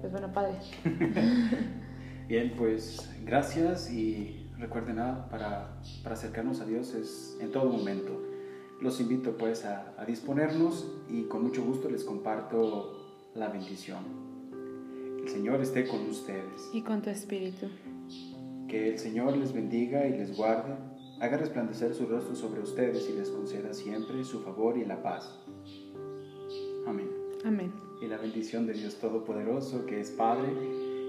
Pues 0.00 0.10
bueno, 0.10 0.32
Padre. 0.32 0.54
Bien, 2.28 2.54
pues 2.56 3.14
gracias 3.24 3.92
y 3.92 4.48
recuerden 4.58 4.96
nada, 4.96 5.28
para, 5.28 5.76
para, 6.02 6.14
acercarnos 6.14 6.62
a 6.62 6.64
Dios 6.64 6.94
es 6.94 7.36
en 7.42 7.52
todo 7.52 7.70
momento. 7.70 8.22
Los 8.80 9.00
invito 9.00 9.36
pues 9.36 9.66
a, 9.66 9.92
a 9.98 10.06
disponernos 10.06 10.90
y 11.10 11.24
con 11.24 11.42
mucho 11.42 11.62
gusto 11.62 11.90
les 11.90 12.04
comparto 12.04 13.30
la 13.34 13.48
bendición. 13.48 14.25
El 15.26 15.32
Señor 15.32 15.60
esté 15.60 15.88
con 15.88 16.08
ustedes. 16.08 16.70
Y 16.72 16.82
con 16.82 17.02
tu 17.02 17.10
espíritu. 17.10 17.66
Que 18.68 18.90
el 18.90 18.96
Señor 18.96 19.36
les 19.36 19.52
bendiga 19.52 20.06
y 20.06 20.12
les 20.12 20.36
guarde, 20.36 20.76
haga 21.20 21.36
resplandecer 21.36 21.94
su 21.94 22.06
rostro 22.06 22.36
sobre 22.36 22.60
ustedes 22.60 23.10
y 23.10 23.12
les 23.12 23.30
conceda 23.30 23.74
siempre 23.74 24.22
su 24.22 24.40
favor 24.42 24.78
y 24.78 24.84
la 24.84 25.02
paz. 25.02 25.36
Amén. 26.86 27.10
Amén. 27.44 27.72
Y 28.00 28.06
la 28.06 28.18
bendición 28.18 28.68
de 28.68 28.74
Dios 28.74 29.00
Todopoderoso, 29.00 29.84
que 29.84 30.00
es 30.00 30.12
Padre, 30.12 30.52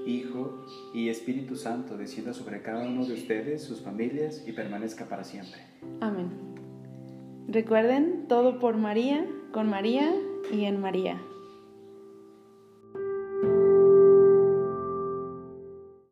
Hijo 0.08 0.66
y 0.96 1.10
Espíritu 1.10 1.56
Santo, 1.56 1.96
descienda 1.96 2.34
sobre 2.34 2.64
cada 2.64 2.88
uno 2.88 3.06
de 3.06 3.14
ustedes, 3.14 3.62
sus 3.66 3.82
familias 3.82 4.44
y 4.48 4.52
permanezca 4.52 5.06
para 5.06 5.26
siempre. 5.26 5.62
Amén. 6.02 6.32
Recuerden 7.48 8.26
todo 8.28 8.58
por 8.58 8.78
María, 8.78 9.28
con 9.52 9.70
María 9.70 10.12
y 10.52 10.66
en 10.66 10.82
María. 10.82 11.22